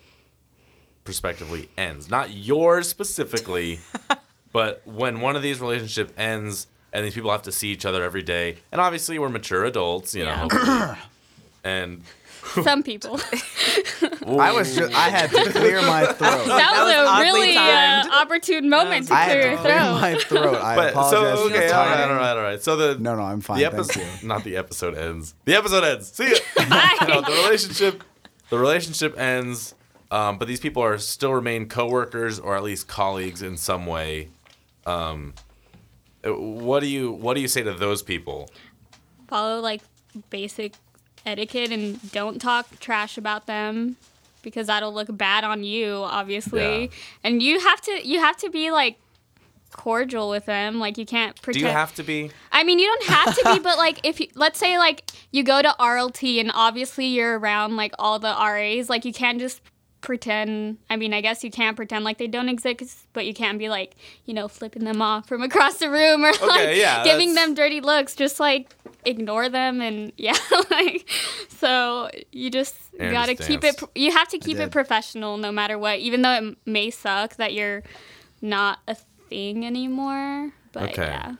prospectively 1.04 1.68
ends? 1.78 2.10
Not 2.10 2.30
yours 2.30 2.88
specifically, 2.88 3.80
but 4.58 4.82
when 4.84 5.20
one 5.20 5.36
of 5.36 5.42
these 5.42 5.60
relationships 5.60 6.12
ends 6.16 6.66
and 6.92 7.04
these 7.04 7.14
people 7.14 7.30
have 7.30 7.42
to 7.42 7.52
see 7.52 7.68
each 7.68 7.84
other 7.84 8.02
every 8.02 8.22
day, 8.24 8.56
and 8.72 8.80
obviously 8.80 9.16
we're 9.20 9.28
mature 9.28 9.64
adults, 9.64 10.14
you 10.16 10.24
know, 10.24 10.30
Yeah. 10.30 10.38
hopefully. 10.48 10.98
and 11.64 12.02
Some 12.64 12.82
people. 12.82 13.20
I 14.48 14.52
was 14.52 14.74
ju- 14.74 14.90
I 14.94 15.08
had 15.10 15.30
to 15.30 15.50
clear 15.52 15.80
my 15.82 16.04
throat. 16.18 16.18
that, 16.18 16.46
That 16.46 16.84
was, 16.84 16.96
was 16.96 17.20
a 17.20 17.22
really 17.22 17.56
uh, 17.56 18.20
opportune 18.22 18.68
moment 18.68 19.06
to 19.08 19.14
I 19.14 19.24
clear 19.26 19.36
had 19.36 19.44
your 19.44 19.56
to 19.56 19.58
clear 19.62 19.78
throat. 19.78 20.00
my 20.00 20.14
throat. 20.18 20.54
I 20.62 20.76
but 20.76 20.92
so 20.94 20.98
apologize. 21.00 21.38
for 21.38 21.46
okay, 21.54 21.70
all 21.70 21.86
right, 21.86 22.00
all 22.10 22.14
right, 22.16 22.36
all 22.36 22.42
right. 22.42 22.62
So 22.62 22.76
the 22.76 22.98
No, 22.98 23.14
no, 23.16 23.22
I'm 23.22 23.40
fine. 23.42 23.58
the 23.58 23.64
Thank 23.64 23.74
episode, 23.74 24.22
you. 24.22 24.28
not 24.28 24.44
the 24.44 24.56
episode 24.56 24.94
ends. 24.96 25.34
The 25.44 25.54
episode 25.54 25.84
ends. 25.84 26.08
See 26.12 26.30
ya. 26.30 26.36
no, 27.08 27.20
the 27.20 27.32
relationship, 27.44 28.02
the 28.50 28.58
relationship 28.58 29.18
ends. 29.18 29.74
Um, 30.10 30.38
but 30.38 30.48
these 30.48 30.60
people 30.60 30.82
are 30.82 30.96
still 30.96 31.32
remain 31.34 31.68
coworkers 31.68 32.38
or 32.40 32.56
at 32.56 32.62
least 32.62 32.88
colleagues 32.88 33.42
in 33.42 33.58
some 33.58 33.84
way. 33.84 34.28
Um, 34.88 35.34
uh, 36.26 36.30
what 36.32 36.80
do 36.80 36.86
you 36.86 37.12
what 37.12 37.34
do 37.34 37.40
you 37.40 37.48
say 37.48 37.62
to 37.62 37.72
those 37.74 38.02
people? 38.02 38.50
follow 39.28 39.60
like 39.60 39.82
basic 40.30 40.72
etiquette 41.26 41.70
and 41.70 42.00
don't 42.12 42.40
talk 42.40 42.66
trash 42.80 43.18
about 43.18 43.46
them 43.46 43.96
because 44.42 44.68
that'll 44.68 44.94
look 44.94 45.14
bad 45.18 45.44
on 45.44 45.62
you 45.62 45.96
obviously 45.96 46.84
Yeah. 46.84 46.88
and 47.22 47.42
you 47.42 47.60
have 47.60 47.80
to 47.82 48.08
you 48.08 48.20
have 48.20 48.38
to 48.38 48.48
be 48.48 48.70
like 48.70 48.96
cordial 49.70 50.30
with 50.30 50.46
them 50.46 50.78
like 50.80 50.96
you 50.96 51.04
can't 51.04 51.36
Do 51.36 51.42
pretend 51.42 51.66
you 51.66 51.70
have 51.70 51.94
to 51.96 52.02
be? 52.02 52.30
I 52.50 52.64
mean, 52.64 52.78
you 52.78 52.86
don't 52.86 53.04
have 53.18 53.34
to 53.36 53.52
be, 53.52 53.58
but 53.58 53.76
like 53.76 54.00
if 54.02 54.18
you 54.18 54.28
let's 54.34 54.58
say 54.58 54.78
like 54.78 55.10
you 55.30 55.42
go 55.42 55.60
to 55.60 55.74
RLT 55.78 56.40
and 56.40 56.50
obviously 56.54 57.04
you're 57.06 57.38
around 57.38 57.76
like 57.76 57.92
all 57.98 58.18
the 58.18 58.28
RAs, 58.34 58.88
like 58.88 59.04
you 59.04 59.12
can't 59.12 59.38
just 59.38 59.60
pretend. 60.00 60.78
I 60.88 60.96
mean, 60.96 61.12
I 61.12 61.20
guess 61.20 61.42
you 61.44 61.50
can't 61.50 61.76
pretend 61.76 62.04
like 62.04 62.18
they 62.18 62.26
don't 62.26 62.48
exist, 62.48 63.06
but 63.12 63.26
you 63.26 63.34
can't 63.34 63.58
be 63.58 63.68
like 63.68 63.96
you 64.24 64.34
know 64.34 64.48
flipping 64.48 64.84
them 64.84 65.02
off 65.02 65.26
from 65.28 65.42
across 65.42 65.78
the 65.78 65.90
room 65.90 66.24
or 66.24 66.32
like 66.46 66.76
yeah, 66.76 67.04
giving 67.04 67.34
that's- 67.34 67.46
them 67.48 67.54
dirty 67.54 67.80
looks. 67.80 68.14
Just 68.14 68.40
like 68.40 68.74
ignore 69.04 69.48
them 69.48 69.80
and 69.80 70.12
yeah, 70.16 70.36
like 70.70 71.08
so 71.48 72.10
you 72.32 72.50
just 72.50 72.74
I 73.00 73.10
gotta 73.12 73.34
keep 73.34 73.64
it. 73.64 73.80
You 73.94 74.12
have 74.12 74.28
to 74.28 74.38
keep 74.38 74.58
it 74.58 74.70
professional 74.70 75.36
no 75.36 75.52
matter 75.52 75.78
what, 75.78 75.98
even 75.98 76.22
though 76.22 76.32
it 76.34 76.56
may 76.66 76.90
suck 76.90 77.36
that 77.36 77.52
you're 77.54 77.82
not 78.40 78.78
a 78.88 78.96
thing 79.28 79.66
anymore. 79.66 80.52
But 80.72 80.90
Okay. 80.90 81.02
yeah. 81.06 81.34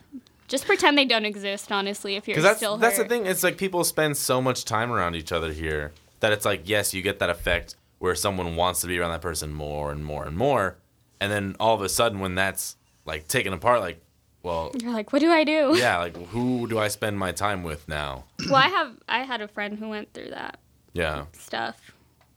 Just 0.49 0.65
pretend 0.65 0.97
they 0.97 1.05
don't 1.05 1.27
exist, 1.27 1.71
honestly, 1.71 2.17
if 2.17 2.27
you're 2.27 2.41
that's 2.41 2.57
still 2.57 2.79
that's 2.79 2.97
the 2.97 3.05
thing. 3.05 3.27
It's 3.27 3.43
like 3.43 3.59
people 3.59 3.85
spend 3.85 4.17
so 4.17 4.41
much 4.41 4.65
time 4.65 4.91
around 4.91 5.15
each 5.15 5.31
other 5.31 5.53
here 5.53 5.93
that 6.21 6.33
it's 6.33 6.47
like 6.47 6.63
yes, 6.65 6.95
you 6.95 7.03
get 7.03 7.19
that 7.19 7.29
effect 7.29 7.77
where 7.99 8.15
someone 8.15 8.57
wants 8.57 8.81
to 8.83 8.87
be 8.87 8.99
around 8.99 9.11
that 9.11 9.21
person 9.23 9.53
more 9.53 9.91
and 9.93 10.05
more 10.05 10.25
and 10.25 10.37
more, 10.37 10.77
and 11.21 11.31
then 11.33 11.57
all 11.59 11.75
of 11.75 11.83
a 11.83 11.89
sudden 11.89 12.21
when 12.21 12.35
that's 12.35 12.77
like 13.05 13.27
taken 13.29 13.53
apart, 13.53 13.81
like 13.81 14.01
well, 14.43 14.71
You're 14.81 14.93
like, 14.93 15.13
what 15.13 15.19
do 15.21 15.31
I 15.31 15.43
do? 15.45 15.75
yeah, 15.77 15.99
like 15.99 16.17
who 16.29 16.67
do 16.69 16.79
I 16.79 16.89
spend 16.89 17.19
my 17.19 17.33
time 17.33 17.63
with 17.65 17.89
now? 17.89 18.25
Well, 18.47 18.55
I 18.57 18.69
have 18.69 18.93
I 19.09 19.25
had 19.25 19.41
a 19.41 19.49
friend 19.49 19.79
who 19.79 19.89
went 19.89 20.13
through 20.15 20.31
that 20.31 20.59
Yeah. 20.93 21.25
stuff, 21.33 21.77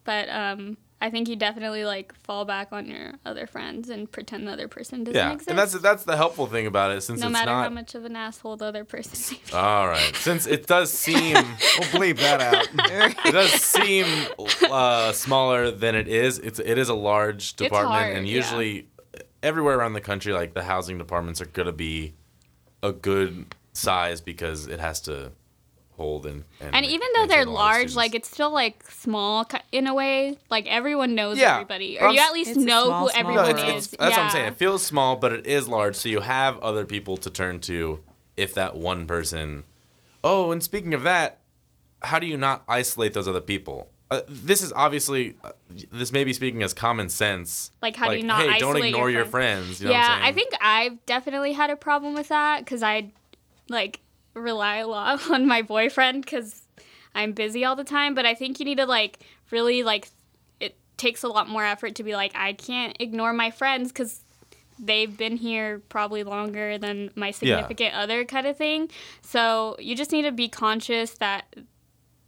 but 0.04 0.28
um, 0.30 0.78
I 1.04 1.10
think 1.10 1.28
you 1.28 1.36
definitely 1.36 1.84
like 1.84 2.14
fall 2.24 2.46
back 2.46 2.68
on 2.72 2.86
your 2.86 3.14
other 3.26 3.48
friends 3.48 3.90
and 3.90 4.10
pretend 4.12 4.48
the 4.48 4.52
other 4.52 4.68
person 4.68 5.04
doesn't 5.04 5.16
Yeah, 5.18 5.32
exist. 5.34 5.50
and 5.50 5.58
that's 5.58 5.74
that's 5.80 6.04
the 6.04 6.16
helpful 6.16 6.46
thing 6.46 6.68
about 6.68 6.92
it, 6.92 7.02
since 7.02 7.20
no 7.20 7.28
it's 7.28 7.34
matter 7.34 7.50
not. 7.52 7.64
how 7.64 7.70
much 7.70 7.96
of 7.96 8.06
an 8.06 8.16
asshole 8.16 8.58
the 8.58 8.66
other 8.66 8.86
person 8.86 9.36
may 9.36 9.42
be. 9.50 9.54
All 9.58 9.88
right, 9.88 10.16
since 10.16 10.46
it 10.46 10.68
does 10.68 10.92
seem 10.94 11.34
We'll 11.34 11.90
bleep 11.90 12.18
that 12.20 12.40
out. 12.42 12.68
it 13.26 13.32
does 13.32 13.52
seem 13.52 14.06
uh, 14.72 15.12
smaller 15.12 15.72
than 15.72 15.96
it 15.96 16.08
is. 16.08 16.38
It's 16.40 16.60
it 16.60 16.78
is 16.78 16.90
a 16.90 16.94
large 16.94 17.56
department, 17.56 17.94
hard, 18.04 18.16
and 18.18 18.28
yeah. 18.28 18.36
usually 18.36 18.88
everywhere 19.42 19.78
around 19.80 19.94
the 19.94 20.02
country, 20.02 20.34
like 20.34 20.54
the 20.54 20.64
housing 20.64 20.98
departments 21.00 21.42
are 21.42 21.46
gonna 21.48 21.72
be 21.72 22.14
a 22.84 22.92
good 22.92 23.56
size 23.74 24.22
because 24.22 24.68
it 24.68 24.80
has 24.80 25.02
to 25.02 25.32
hold 26.02 26.26
and 26.26 26.44
and, 26.60 26.76
And 26.76 26.86
even 26.86 27.08
though 27.16 27.28
they're 27.28 27.46
maintain 27.46 27.54
a 27.54 27.58
lot 27.58 27.76
of 27.76 27.78
large, 27.78 27.96
like 27.96 28.16
it's 28.16 28.30
still 28.30 28.52
like 28.52 28.84
small 28.90 29.48
in 29.72 29.88
a 29.88 29.94
way. 29.94 30.38
Like 30.50 30.68
everyone 30.68 31.16
knows 31.16 31.38
Yeah, 31.38 31.54
everybody, 31.54 32.00
or 32.00 32.08
I'm 32.08 32.16
you 32.16 32.20
at 32.20 32.34
least 32.34 32.52
It's 32.52 32.60
a 32.60 32.66
know 32.66 32.86
small, 32.86 33.04
who 33.04 33.10
small 33.12 33.24
no, 33.24 33.30
everyone 33.30 33.50
it's, 33.52 33.64
world. 33.64 33.76
it's, 33.78 33.86
is. 33.86 33.92
that's 33.92 34.02
yeah. 34.12 34.18
what 34.18 34.26
I'm 34.26 34.32
saying. 34.32 34.48
It 34.48 34.58
feels 34.58 34.86
small, 34.86 35.16
but 35.16 35.32
it 35.32 35.48
is 35.48 35.68
large. 35.68 35.96
So 35.96 36.10
you 36.10 36.22
have 36.22 36.60
other 36.60 36.86
people 36.86 37.18
to 37.18 37.30
turn 37.30 37.60
to 37.62 38.00
if 38.36 38.54
that 38.56 38.76
one 38.76 39.06
person. 39.06 39.64
Oh, 40.24 40.52
and 40.52 40.62
speaking 40.62 40.94
of 40.94 41.04
that, 41.04 41.40
how 42.02 42.20
do 42.20 42.28
you 42.28 42.38
not 42.38 42.64
isolate 42.68 43.14
those 43.14 43.28
other 43.28 43.42
people? 43.42 43.90
Uh, 44.10 44.22
this 44.28 44.62
is 44.62 44.74
obviously 44.74 45.36
uh, 45.42 45.52
this 45.92 46.12
may 46.12 46.26
be 46.26 46.34
speaking 46.34 46.62
as 46.64 46.74
common 46.74 47.08
sense. 47.08 47.72
Like, 47.82 47.96
how 47.96 48.10
do 48.10 48.18
you 48.18 48.24
not 48.24 48.42
hey, 48.42 48.60
don't 48.60 48.76
isolate 48.76 48.94
ignore 48.94 49.10
your 49.10 49.22
your 49.22 49.26
friends. 49.26 49.80
You 49.80 49.88
know 49.88 49.94
yeah, 49.94 50.02
what 50.02 50.10
I'm 50.10 50.22
saying? 50.22 50.26
I 50.26 50.32
think 50.34 50.54
I've 50.62 51.06
definitely 51.06 51.54
had 51.54 51.70
a 51.70 51.78
problem 51.78 52.14
with 52.14 52.28
that 52.28 52.60
because 52.60 52.84
I 52.84 53.12
like 53.70 54.02
rely 54.34 54.78
a 54.78 54.88
lot 54.88 55.30
on 55.30 55.48
my 55.48 55.62
boyfriend 55.62 56.24
because 56.26 56.64
I'm 57.14 57.34
busy 57.34 57.66
all 57.66 57.76
the 57.76 57.84
time. 57.84 58.14
But 58.16 58.26
I 58.26 58.34
think 58.34 58.60
you 58.60 58.66
need 58.66 58.78
to 58.78 58.86
like 58.86 59.20
really 59.52 59.84
like 59.84 60.10
it 60.60 60.76
takes 60.98 61.24
a 61.24 61.28
lot 61.28 61.50
more 61.50 61.66
effort 61.66 61.96
to 61.96 62.04
be 62.04 62.16
like 62.16 62.32
I 62.36 62.54
can't 62.54 62.96
ignore 63.00 63.34
my 63.34 63.52
friends 63.52 63.92
because 63.92 64.22
they've 64.80 65.16
been 65.16 65.38
here 65.38 65.80
probably 65.90 66.24
longer 66.24 66.78
than 66.78 67.12
my 67.16 67.30
significant 67.32 67.94
other 67.94 68.26
kind 68.26 68.48
of 68.48 68.58
thing. 68.58 68.90
So 69.22 69.76
you 69.80 69.96
just 69.96 70.12
need 70.12 70.24
to 70.24 70.32
be 70.32 70.48
conscious 70.48 71.12
that 71.16 71.56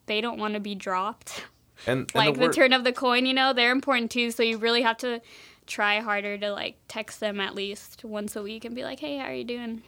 they 0.05 0.21
don't 0.21 0.37
want 0.37 0.53
to 0.53 0.59
be 0.59 0.75
dropped 0.75 1.45
and, 1.87 1.99
and 1.99 2.15
like 2.15 2.35
the, 2.35 2.41
word- 2.41 2.53
turn 2.53 2.73
of 2.73 2.83
the 2.83 2.91
coin 2.93 3.25
you 3.25 3.33
know 3.33 3.53
they're 3.53 3.71
important 3.71 4.11
too 4.11 4.31
so 4.31 4.43
you 4.43 4.57
really 4.57 4.81
have 4.81 4.97
to 4.97 5.21
try 5.65 5.99
harder 6.01 6.37
to 6.37 6.51
like 6.51 6.75
text 6.87 7.19
them 7.19 7.39
at 7.39 7.55
least 7.55 8.03
once 8.03 8.35
a 8.35 8.43
week 8.43 8.65
and 8.65 8.75
be 8.75 8.83
like 8.83 8.99
hey 8.99 9.17
how 9.17 9.25
are 9.25 9.33
you 9.33 9.45
doing 9.45 9.81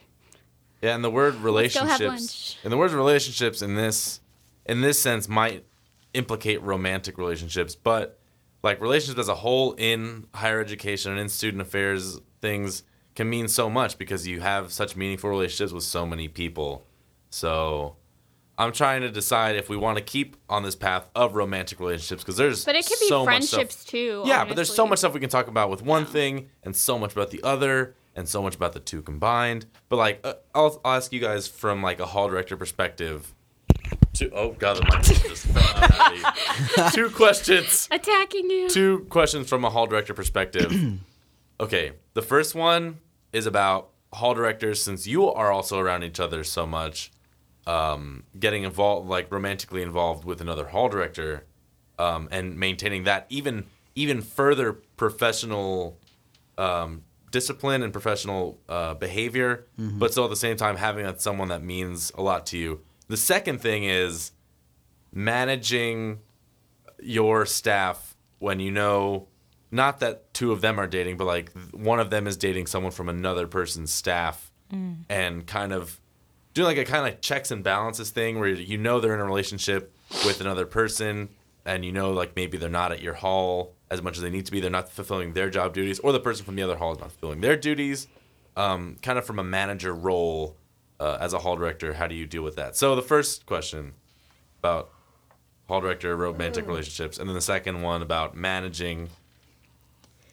Yeah, 0.86 0.96
and 0.96 1.04
the 1.04 1.10
word 1.10 1.36
relationships 1.36 2.58
and 2.64 2.72
the 2.72 2.78
word 2.78 2.92
relationships 2.92 3.62
in 3.62 3.76
this 3.76 4.22
in 4.66 4.82
this 4.82 5.02
sense 5.02 5.28
might 5.28 5.66
implicate 6.14 6.62
romantic 6.62 7.18
relationships, 7.18 7.76
but 7.76 8.20
like 8.64 8.80
relationships 8.82 9.20
as 9.20 9.28
a 9.28 9.36
whole 9.36 9.74
in 9.74 10.28
higher 10.34 10.60
education 10.60 11.12
and 11.12 11.20
in 11.20 11.30
student 11.30 11.62
affairs 11.62 12.20
things 12.42 12.84
can 13.16 13.30
mean 13.30 13.48
so 13.48 13.70
much 13.70 13.98
because 13.98 14.28
you 14.28 14.42
have 14.42 14.72
such 14.72 14.96
meaningful 14.96 15.30
relationships 15.30 15.72
with 15.72 15.84
so 15.84 16.06
many 16.06 16.28
people. 16.28 16.86
So 17.30 17.96
I'm 18.58 18.72
trying 18.72 19.02
to 19.02 19.12
decide 19.12 19.56
if 19.56 19.70
we 19.70 19.78
want 19.78 19.98
to 19.98 20.04
keep 20.04 20.38
on 20.50 20.64
this 20.64 20.76
path 20.76 21.10
of 21.16 21.36
romantic 21.36 21.80
relationships 21.80 22.24
because 22.24 22.38
there's 22.38 22.64
but 22.64 22.76
it 22.76 22.86
could 22.86 23.00
be 23.00 23.08
so 23.08 23.24
friendships 23.26 23.84
too 23.84 24.24
yeah, 24.26 24.46
but 24.46 24.56
there's 24.56 24.74
so 24.74 24.86
much 24.88 25.00
stuff 25.00 25.14
we 25.14 25.20
can 25.20 25.30
talk 25.30 25.48
about 25.48 25.70
with 25.70 25.82
one 25.82 26.06
thing, 26.06 26.50
and 26.64 26.76
so 26.76 26.98
much 26.98 27.12
about 27.14 27.32
the 27.32 27.42
other, 27.44 27.96
and 28.16 28.28
so 28.28 28.42
much 28.42 28.56
about 28.56 28.74
the 28.74 28.80
two 28.80 29.02
combined. 29.02 29.66
But 29.90 29.98
like, 29.98 30.22
uh, 30.24 30.36
I'll, 30.54 30.82
I'll 30.86 30.98
ask 30.98 31.12
you 31.12 31.20
guys 31.20 31.48
from 31.48 31.84
like 31.84 32.00
a 32.00 32.06
hall 32.06 32.30
director 32.30 32.58
perspective. 32.58 33.34
To 34.14 34.32
oh 34.32 34.52
god, 34.54 34.78
the 34.78 34.84
mic 34.84 35.04
just 35.04 35.46
fell 35.48 35.84
out 35.84 36.14
of 36.14 36.78
me. 36.78 36.92
Two 36.94 37.10
questions. 37.10 37.88
attacking 37.92 38.50
you 38.50 38.70
Two 38.70 39.00
questions 39.10 39.50
from 39.50 39.66
a 39.66 39.70
hall 39.70 39.88
director 39.88 40.14
perspective. 40.14 40.74
okay, 41.60 41.92
the 42.14 42.22
first 42.22 42.56
one 42.56 43.00
is 43.34 43.46
about 43.46 43.90
hall 44.14 44.34
directors, 44.34 44.82
since 44.82 45.06
you 45.06 45.30
are 45.30 45.52
also 45.52 45.78
around 45.78 46.04
each 46.04 46.22
other 46.22 46.44
so 46.46 46.66
much, 46.66 47.12
um, 47.68 48.24
getting 48.40 48.64
involved, 48.64 49.10
like 49.10 49.30
romantically 49.30 49.82
involved 49.82 50.24
with 50.24 50.40
another 50.40 50.68
hall 50.68 50.88
director, 50.88 51.44
um, 52.00 52.30
and 52.32 52.58
maintaining 52.58 53.04
that 53.04 53.26
even 53.30 53.66
even 53.96 54.22
further 54.22 54.74
professional 54.74 55.98
um, 56.58 57.04
discipline 57.40 57.84
and 57.84 57.92
professional 57.92 58.58
uh, 58.70 58.94
behavior, 58.94 59.52
but 60.00 60.12
still 60.12 60.24
at 60.24 60.30
the 60.30 60.36
same 60.48 60.56
time 60.56 60.78
having 60.78 61.04
that 61.06 61.20
someone 61.22 61.50
that 61.50 61.62
means 61.62 62.12
a 62.16 62.22
lot 62.22 62.46
to 62.48 62.58
you. 62.58 62.80
The 63.10 63.18
second 63.18 63.60
thing 63.60 63.84
is 63.84 64.32
managing 65.14 66.20
your 67.02 67.46
staff 67.46 68.16
when 68.40 68.60
you 68.60 68.72
know 68.72 69.28
not 69.72 70.00
that 70.00 70.34
two 70.34 70.52
of 70.52 70.62
them 70.62 70.80
are 70.80 70.88
dating, 70.88 71.18
but 71.18 71.26
like 71.26 71.52
one 71.72 72.00
of 72.00 72.10
them 72.10 72.28
is 72.28 72.38
dating 72.38 72.68
someone 72.68 72.92
from 72.92 73.10
another 73.10 73.48
person's 73.48 73.92
staff, 73.92 74.52
and 75.10 75.46
kind 75.46 75.72
of 75.74 76.00
doing 76.54 76.66
like 76.68 76.78
a 76.78 76.86
kind 76.86 76.98
of 77.00 77.04
like 77.04 77.22
checks 77.22 77.52
and 77.52 77.64
balances 77.64 78.10
thing 78.10 78.40
where 78.40 78.50
you 78.50 78.78
know 78.78 79.00
they're 79.00 79.14
in 79.14 79.20
a 79.20 79.26
relationship 79.26 79.94
with 80.26 80.42
another 80.42 80.66
person, 80.66 81.30
and 81.66 81.84
you 81.86 81.92
know 81.92 82.12
like 82.12 82.36
maybe 82.36 82.58
they're 82.58 82.70
not 82.70 82.92
at 82.92 83.02
your 83.02 83.14
hall 83.14 83.75
as 83.92 84.02
much 84.02 84.18
as 84.18 84.24
they 84.24 84.30
need 84.30 84.46
to 84.46 84.52
be. 84.52 84.60
They're 84.60 84.70
not 84.72 84.90
fulfilling 84.92 85.34
their 85.34 85.50
job 85.50 85.74
duties, 85.74 86.00
or 86.00 86.12
the 86.12 86.20
person 86.20 86.46
from 86.46 86.56
the 86.56 86.64
other 86.64 86.78
hall 86.78 86.94
is 86.94 87.00
not 87.00 87.12
fulfilling 87.12 87.42
their 87.42 87.56
duties. 87.56 88.08
Um, 88.58 88.98
kind 89.02 89.18
of 89.20 89.26
from 89.26 89.38
a 89.40 89.44
manager 89.44 89.94
role 89.94 90.56
uh, 91.00 91.18
as 91.20 91.34
a 91.34 91.40
hall 91.40 91.56
director, 91.58 91.94
how 91.94 92.08
do 92.08 92.16
you 92.16 92.26
deal 92.26 92.42
with 92.42 92.56
that? 92.56 92.76
So 92.78 92.96
the 92.96 93.02
first 93.02 93.46
question 93.46 93.94
about 94.60 94.90
hall 95.68 95.82
director, 95.82 96.16
romantic 96.16 96.66
relationships, 96.68 97.18
and 97.20 97.28
then 97.28 97.34
the 97.36 97.42
second 97.42 97.82
one 97.82 98.02
about 98.02 98.36
managing. 98.36 99.10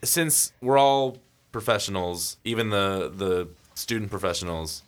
Since 0.05 0.53
we're 0.61 0.79
all 0.79 1.19
professionals, 1.53 2.37
even 2.45 2.71
the 2.71 3.13
the 3.15 3.49
student 3.75 4.11
professionals, 4.11 4.83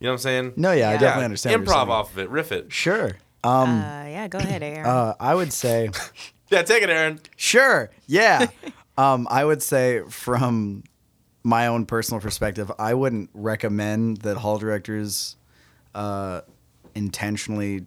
you 0.00 0.04
know 0.06 0.10
what 0.10 0.14
I'm 0.14 0.18
saying? 0.18 0.52
No, 0.56 0.72
yeah, 0.72 0.88
I 0.90 0.92
Yeah. 0.92 0.98
definitely 0.98 1.24
understand. 1.24 1.52
what 1.52 1.58
you're 1.66 1.74
Improv 1.74 1.80
saying. 1.80 1.90
off 1.90 2.12
of 2.12 2.18
it, 2.18 2.30
riff 2.30 2.52
it. 2.52 2.72
Sure. 2.72 3.16
Um, 3.44 3.68
Uh, 3.82 4.04
yeah, 4.06 4.28
go 4.28 4.38
ahead, 4.38 4.62
Aaron. 4.62 4.86
uh, 4.86 5.14
I 5.20 5.34
would 5.34 5.52
say. 5.52 5.90
Yeah, 6.50 6.62
take 6.62 6.82
it, 6.82 6.90
Aaron. 6.90 7.20
Sure. 7.36 7.90
Yeah. 8.06 8.46
um, 8.98 9.26
I 9.30 9.44
would 9.44 9.62
say 9.62 10.02
from 10.08 10.84
my 11.42 11.66
own 11.66 11.86
personal 11.86 12.20
perspective, 12.20 12.70
I 12.78 12.94
wouldn't 12.94 13.30
recommend 13.34 14.18
that 14.18 14.36
hall 14.38 14.58
directors 14.58 15.36
uh, 15.94 16.42
intentionally 16.94 17.86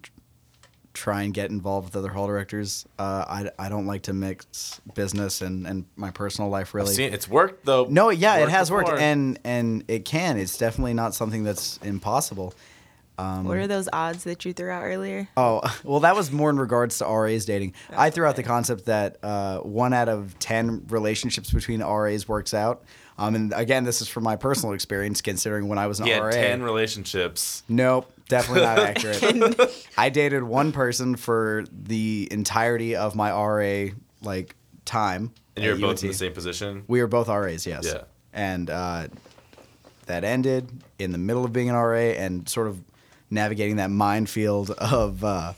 try 0.94 1.24
and 1.24 1.34
get 1.34 1.50
involved 1.50 1.88
with 1.88 1.96
other 1.96 2.10
hall 2.10 2.28
directors. 2.28 2.86
Uh, 3.00 3.26
I, 3.28 3.50
I 3.58 3.70
don't 3.70 3.86
like 3.86 4.04
to 4.04 4.14
mix 4.14 4.82
business 4.94 5.42
and, 5.42 5.66
and 5.66 5.86
my 5.96 6.12
personal 6.12 6.50
life 6.50 6.74
really. 6.74 6.94
See, 6.94 7.06
it's 7.06 7.30
worked 7.30 7.66
though. 7.66 7.88
No, 7.90 8.10
yeah, 8.10 8.38
it 8.38 8.42
Worked 8.42 8.52
has 8.52 8.72
worked, 8.72 8.90
and 8.90 9.40
and 9.44 9.86
it 9.88 10.06
can. 10.06 10.38
It's 10.38 10.58
definitely 10.58 10.94
not 10.94 11.16
something 11.16 11.44
that's 11.44 11.78
impossible. 11.78 12.54
What 13.44 13.58
are 13.58 13.68
those 13.68 13.88
odds 13.92 14.24
that 14.26 14.46
you 14.46 14.54
threw 14.54 14.70
out 14.70 14.84
earlier? 14.84 15.28
Oh, 15.38 15.62
well, 15.84 16.02
that 16.02 16.16
was 16.16 16.32
more 16.32 16.50
in 16.50 16.60
regards 16.60 16.98
to 17.00 17.06
RAs 17.06 17.46
dating. 17.46 17.74
I 17.92 18.10
threw 18.10 18.26
out 18.26 18.36
the 18.36 18.44
concept 18.44 18.86
that 18.86 19.18
uh, 19.24 19.60
one 19.60 19.94
out 19.94 20.10
of 20.10 20.38
10 20.40 20.88
relationships 20.90 21.52
between 21.52 21.84
RAs 21.84 22.28
works 22.28 22.54
out. 22.54 22.84
Um, 23.18 23.36
and 23.36 23.54
again, 23.54 23.84
this 23.84 24.02
is 24.02 24.08
from 24.08 24.24
my 24.24 24.36
personal 24.36 24.74
experience, 24.74 25.22
considering 25.22 25.68
when 25.68 25.78
I 25.78 25.86
was 25.86 26.00
an 26.00 26.08
he 26.08 26.12
had 26.12 26.24
RA. 26.24 26.32
ten 26.32 26.64
relationships. 26.64 27.62
Nope, 27.70 28.12
definitely 28.30 28.64
not 28.64 28.80
accurate. 28.80 29.88
I 29.98 30.10
dated 30.10 30.42
one 30.42 30.72
person 30.72 31.16
for 31.16 31.66
the 31.72 32.28
entirety 32.32 32.96
of 32.96 33.16
my 33.16 33.32
RA 33.32 33.92
like 34.24 34.56
time. 34.86 35.34
And 35.56 35.64
you're 35.64 35.76
at 35.76 35.82
both 35.82 36.02
in 36.02 36.08
the 36.08 36.16
same 36.16 36.34
position. 36.34 36.84
We 36.88 37.00
were 37.00 37.08
both 37.08 37.28
RAs, 37.28 37.68
yes. 37.68 37.86
Yeah. 37.86 38.04
And 38.34 38.72
uh, 38.72 39.10
that 40.08 40.24
ended 40.24 40.70
in 40.98 41.12
the 41.12 41.18
middle 41.20 41.46
of 41.46 41.54
being 41.54 41.70
an 41.70 41.76
RA 41.76 41.98
and 41.98 42.50
sort 42.50 42.68
of 42.68 42.82
navigating 43.32 43.78
that 43.78 43.90
minefield 43.90 44.70
of 44.72 45.24
uh, 45.24 45.54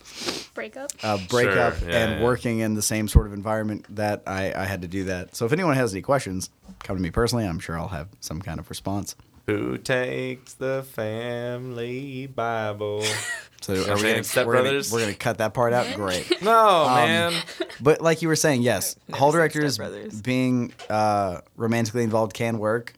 Breakup. 0.54 0.92
uh, 1.04 1.18
breakup 1.28 1.78
Sure, 1.80 1.90
yeah, 1.90 1.98
and 2.06 2.12
yeah. 2.20 2.24
working 2.24 2.60
in 2.60 2.76
the 2.76 2.82
same 2.82 3.08
sort 3.08 3.26
of 3.28 3.34
environment 3.34 3.86
that 3.96 4.22
I, 4.28 4.54
I 4.56 4.66
had 4.66 4.84
to 4.84 4.88
do 4.88 5.06
that. 5.06 5.36
So 5.36 5.46
if 5.46 5.52
anyone 5.52 5.76
has 5.76 5.92
any 5.94 6.02
questions, 6.04 6.50
come 6.84 6.96
to 6.96 7.02
me 7.02 7.10
personally. 7.12 7.46
I'm 7.46 7.60
sure 7.60 7.78
I'll 7.78 7.88
have 7.90 8.08
some 8.20 8.42
kind 8.42 8.60
of 8.60 8.70
response. 8.70 9.16
Who 9.48 9.78
takes 9.78 10.54
the 10.54 10.86
family 10.92 12.28
Bible? 12.28 13.04
So 13.62 13.72
Are 13.74 13.78
we 13.78 13.80
we 13.80 13.86
getting 13.86 14.12
gonna, 14.16 14.24
Step 14.26 14.46
we're, 14.46 14.56
gonna, 14.62 14.82
we're 14.92 15.00
gonna 15.00 15.14
cut 15.14 15.38
that 15.38 15.54
part 15.54 15.72
out. 15.72 15.88
Great. 15.96 16.30
No, 16.42 16.84
Um, 16.84 16.96
man. 17.08 17.44
But 17.80 18.02
like 18.02 18.22
you 18.22 18.28
were 18.28 18.36
saying, 18.36 18.62
yes, 18.62 18.98
hall 19.14 19.32
directors 19.32 19.80
being 20.22 20.74
uh, 20.90 21.40
romantically 21.56 22.04
involved 22.04 22.34
can 22.34 22.58
work. 22.60 22.94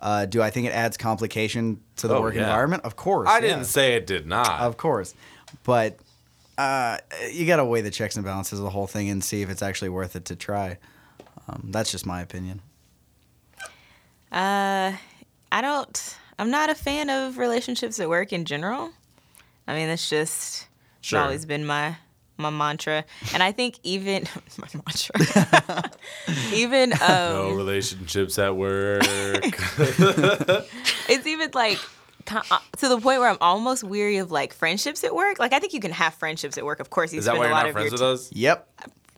Uh, 0.00 0.24
do 0.26 0.40
I 0.40 0.50
think 0.50 0.66
it 0.66 0.70
adds 0.70 0.96
complication 0.96 1.80
to 1.96 2.08
the 2.08 2.16
Oh, 2.16 2.22
work 2.22 2.34
yeah. 2.34 2.42
environment? 2.42 2.84
Of 2.84 2.96
course. 2.96 3.28
I 3.28 3.34
yeah. 3.36 3.40
didn't 3.40 3.64
say 3.64 3.94
it 3.94 4.06
did 4.06 4.26
not. 4.26 4.60
Of 4.60 4.76
course, 4.76 5.14
but 5.64 5.98
uh, 6.58 6.98
you 7.30 7.46
got 7.46 7.56
to 7.56 7.64
weigh 7.64 7.80
the 7.82 7.90
checks 7.90 8.16
and 8.16 8.24
balances 8.24 8.58
of 8.58 8.64
the 8.64 8.70
whole 8.70 8.86
thing 8.86 9.08
and 9.10 9.22
see 9.22 9.42
if 9.42 9.50
it's 9.50 9.62
actually 9.62 9.90
worth 9.90 10.16
it 10.16 10.24
to 10.26 10.36
try. 10.36 10.78
Um, 11.48 11.68
that's 11.70 11.90
just 11.90 12.06
my 12.06 12.20
opinion. 12.22 12.60
Uh, 14.32 14.92
I 15.52 15.60
don't. 15.60 16.16
I'm 16.38 16.50
not 16.50 16.70
a 16.70 16.74
fan 16.74 17.10
of 17.10 17.38
relationships 17.38 17.98
at 18.00 18.08
work 18.08 18.32
in 18.32 18.44
general. 18.44 18.90
I 19.66 19.74
mean, 19.74 19.88
that's 19.88 20.08
just 20.08 20.66
it's 20.98 21.08
Sure. 21.08 21.20
always 21.20 21.44
been 21.44 21.66
my 21.66 21.96
my 22.40 22.50
mantra, 22.50 23.04
and 23.32 23.42
I 23.42 23.52
think 23.52 23.78
even 23.82 24.24
my 24.58 24.68
mantra, 24.74 25.90
even 26.52 26.90
no 27.00 27.50
um, 27.50 27.56
relationships 27.56 28.38
at 28.38 28.56
work. 28.56 29.02
it's 31.08 31.26
even 31.26 31.50
like 31.54 31.78
uh, 32.30 32.58
to 32.78 32.88
the 32.88 32.98
point 33.00 33.20
where 33.20 33.28
I'm 33.30 33.38
almost 33.40 33.82
weary 33.84 34.18
of 34.18 34.30
like 34.30 34.52
friendships 34.52 35.02
at 35.04 35.14
work. 35.14 35.38
Like 35.38 35.52
I 35.52 35.58
think 35.58 35.72
you 35.72 35.80
can 35.80 35.92
have 35.92 36.14
friendships 36.14 36.56
at 36.58 36.64
work. 36.64 36.80
Of 36.80 36.90
course, 36.90 37.12
you 37.12 37.18
Is 37.18 37.24
that 37.24 37.32
spend 37.32 37.40
why 37.40 37.46
a 37.46 37.48
you're 37.48 37.54
lot 37.56 37.62
not 37.62 37.68
of 37.68 37.72
friends 37.74 37.86
your 37.86 37.92
with 37.92 38.00
t- 38.00 38.24
us? 38.24 38.32
Yep. 38.32 38.68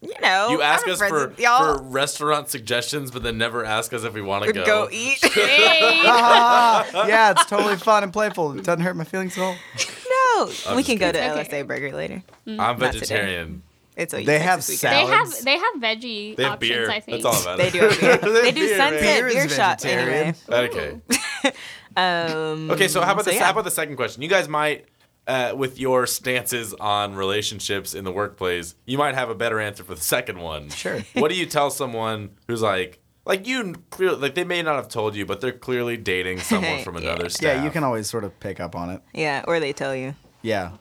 You 0.04 0.14
know, 0.20 0.48
You 0.50 0.62
ask 0.62 0.88
us 0.88 0.98
for, 0.98 1.30
for 1.30 1.80
restaurant 1.80 2.48
suggestions, 2.48 3.12
but 3.12 3.22
then 3.22 3.38
never 3.38 3.64
ask 3.64 3.92
us 3.92 4.02
if 4.02 4.12
we 4.14 4.20
want 4.20 4.44
to 4.46 4.52
go. 4.52 4.64
go. 4.64 4.88
eat. 4.90 5.18
Hey. 5.24 6.02
yeah, 6.02 7.30
it's 7.30 7.46
totally 7.46 7.76
fun 7.76 8.02
and 8.02 8.12
playful. 8.12 8.58
It 8.58 8.64
doesn't 8.64 8.80
hurt 8.82 8.96
my 8.96 9.04
feelings 9.04 9.38
at 9.38 9.44
all. 9.44 9.54
No, 10.66 10.76
we 10.76 10.82
can 10.82 10.96
go 10.98 11.12
to 11.12 11.18
kidding. 11.18 11.38
Okay. 11.38 11.62
LSA 11.62 11.66
Burger 11.66 11.92
later. 11.92 12.22
I'm 12.46 12.56
Not 12.56 12.78
vegetarian. 12.78 13.62
It's 13.96 14.14
a 14.14 14.24
They 14.24 14.38
have 14.38 14.60
Texas 14.60 14.80
they 14.80 14.88
have 15.04 15.44
they 15.44 15.58
have 15.58 15.74
veggie 15.76 16.34
They 16.36 16.44
have 16.44 16.52
options. 16.54 16.70
beer. 16.70 16.90
I 16.90 17.00
think. 17.00 17.22
That's 17.22 17.36
all 17.36 17.42
about 17.42 17.58
They 17.58 17.68
it. 17.68 17.72
do. 17.72 17.78
Have 18.06 18.20
beer. 18.22 18.32
They 18.42 18.52
do 18.52 18.60
beer, 18.66 18.76
sunset 18.78 19.00
Beer 19.02 19.28
beer, 19.28 19.44
is 19.44 19.54
shots 19.54 19.84
anyway. 19.84 20.34
Okay. 20.48 21.00
Um, 21.96 22.70
Okay, 22.70 22.88
so 22.88 23.02
how 23.02 23.12
about 23.12 23.24
so 23.24 23.30
the 23.30 23.36
yeah. 23.36 23.44
how 23.44 23.50
about 23.50 23.64
the 23.64 23.70
second 23.70 23.96
question? 23.96 24.22
You 24.22 24.28
guys 24.28 24.48
might, 24.48 24.86
uh, 25.26 25.52
with 25.54 25.78
your 25.78 26.06
stances 26.06 26.72
on 26.74 27.14
relationships 27.14 27.94
in 27.94 28.04
the 28.04 28.12
workplace, 28.12 28.74
you 28.86 28.96
might 28.96 29.14
have 29.14 29.28
a 29.28 29.34
better 29.34 29.60
answer 29.60 29.84
for 29.84 29.94
the 29.94 30.00
second 30.00 30.38
one. 30.38 30.70
Sure. 30.70 31.00
What 31.14 31.28
do 31.30 31.36
you 31.36 31.44
tell 31.46 31.68
someone 31.70 32.30
who's 32.48 32.62
like, 32.62 32.98
like 33.26 33.46
you 33.46 33.74
clearly, 33.90 34.16
like 34.16 34.34
they 34.34 34.44
may 34.44 34.62
not 34.62 34.76
have 34.76 34.88
told 34.88 35.14
you, 35.14 35.26
but 35.26 35.42
they're 35.42 35.52
clearly 35.52 35.98
dating 35.98 36.38
someone 36.40 36.80
from 36.84 36.94
Yeah. 36.96 37.02
another 37.10 37.28
staff. 37.28 37.56
Yeah, 37.58 37.64
you 37.64 37.70
can 37.70 37.84
always 37.84 38.08
sort 38.08 38.24
of 38.24 38.40
pick 38.40 38.58
up 38.58 38.74
on 38.74 38.88
it. 38.88 39.02
Yeah, 39.12 39.44
or 39.46 39.60
they 39.60 39.74
tell 39.74 39.94
you. 39.94 40.14
Yeah. 40.42 40.72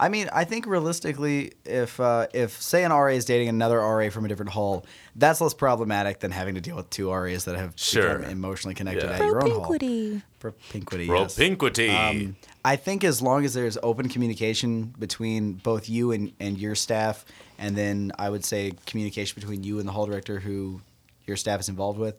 I 0.00 0.08
mean, 0.08 0.28
I 0.32 0.44
think 0.44 0.64
realistically, 0.66 1.54
if 1.64 1.98
uh, 1.98 2.28
if 2.32 2.62
say 2.62 2.84
an 2.84 2.92
RA 2.92 3.08
is 3.08 3.24
dating 3.24 3.48
another 3.48 3.78
RA 3.80 4.10
from 4.10 4.24
a 4.24 4.28
different 4.28 4.52
hall, 4.52 4.86
that's 5.16 5.40
less 5.40 5.54
problematic 5.54 6.20
than 6.20 6.30
having 6.30 6.54
to 6.54 6.60
deal 6.60 6.76
with 6.76 6.88
two 6.88 7.12
RAs 7.12 7.46
that 7.46 7.56
have 7.56 7.72
Sure. 7.74 8.18
become 8.18 8.30
emotionally 8.30 8.76
connected 8.76 9.02
Yeah. 9.10 9.14
at 9.16 9.24
your 9.24 9.42
own 9.42 9.50
hall. 9.50 9.60
Propinquity. 9.66 10.22
Propinquity. 10.38 11.06
yes. 11.06 11.34
Propinquity. 11.36 11.90
Um, 11.90 12.36
I 12.64 12.76
think 12.76 13.02
as 13.02 13.20
long 13.20 13.44
as 13.44 13.54
there's 13.54 13.76
open 13.82 14.08
communication 14.08 14.94
between 15.00 15.54
both 15.54 15.88
you 15.88 16.12
and, 16.12 16.32
and 16.38 16.56
your 16.58 16.76
staff, 16.76 17.24
and 17.58 17.74
then 17.76 18.12
I 18.20 18.30
would 18.30 18.44
say 18.44 18.74
communication 18.86 19.34
between 19.40 19.64
you 19.64 19.80
and 19.80 19.88
the 19.88 19.92
hall 19.92 20.06
director 20.06 20.38
who 20.38 20.80
your 21.26 21.36
staff 21.36 21.58
is 21.58 21.68
involved 21.68 21.98
with 21.98 22.14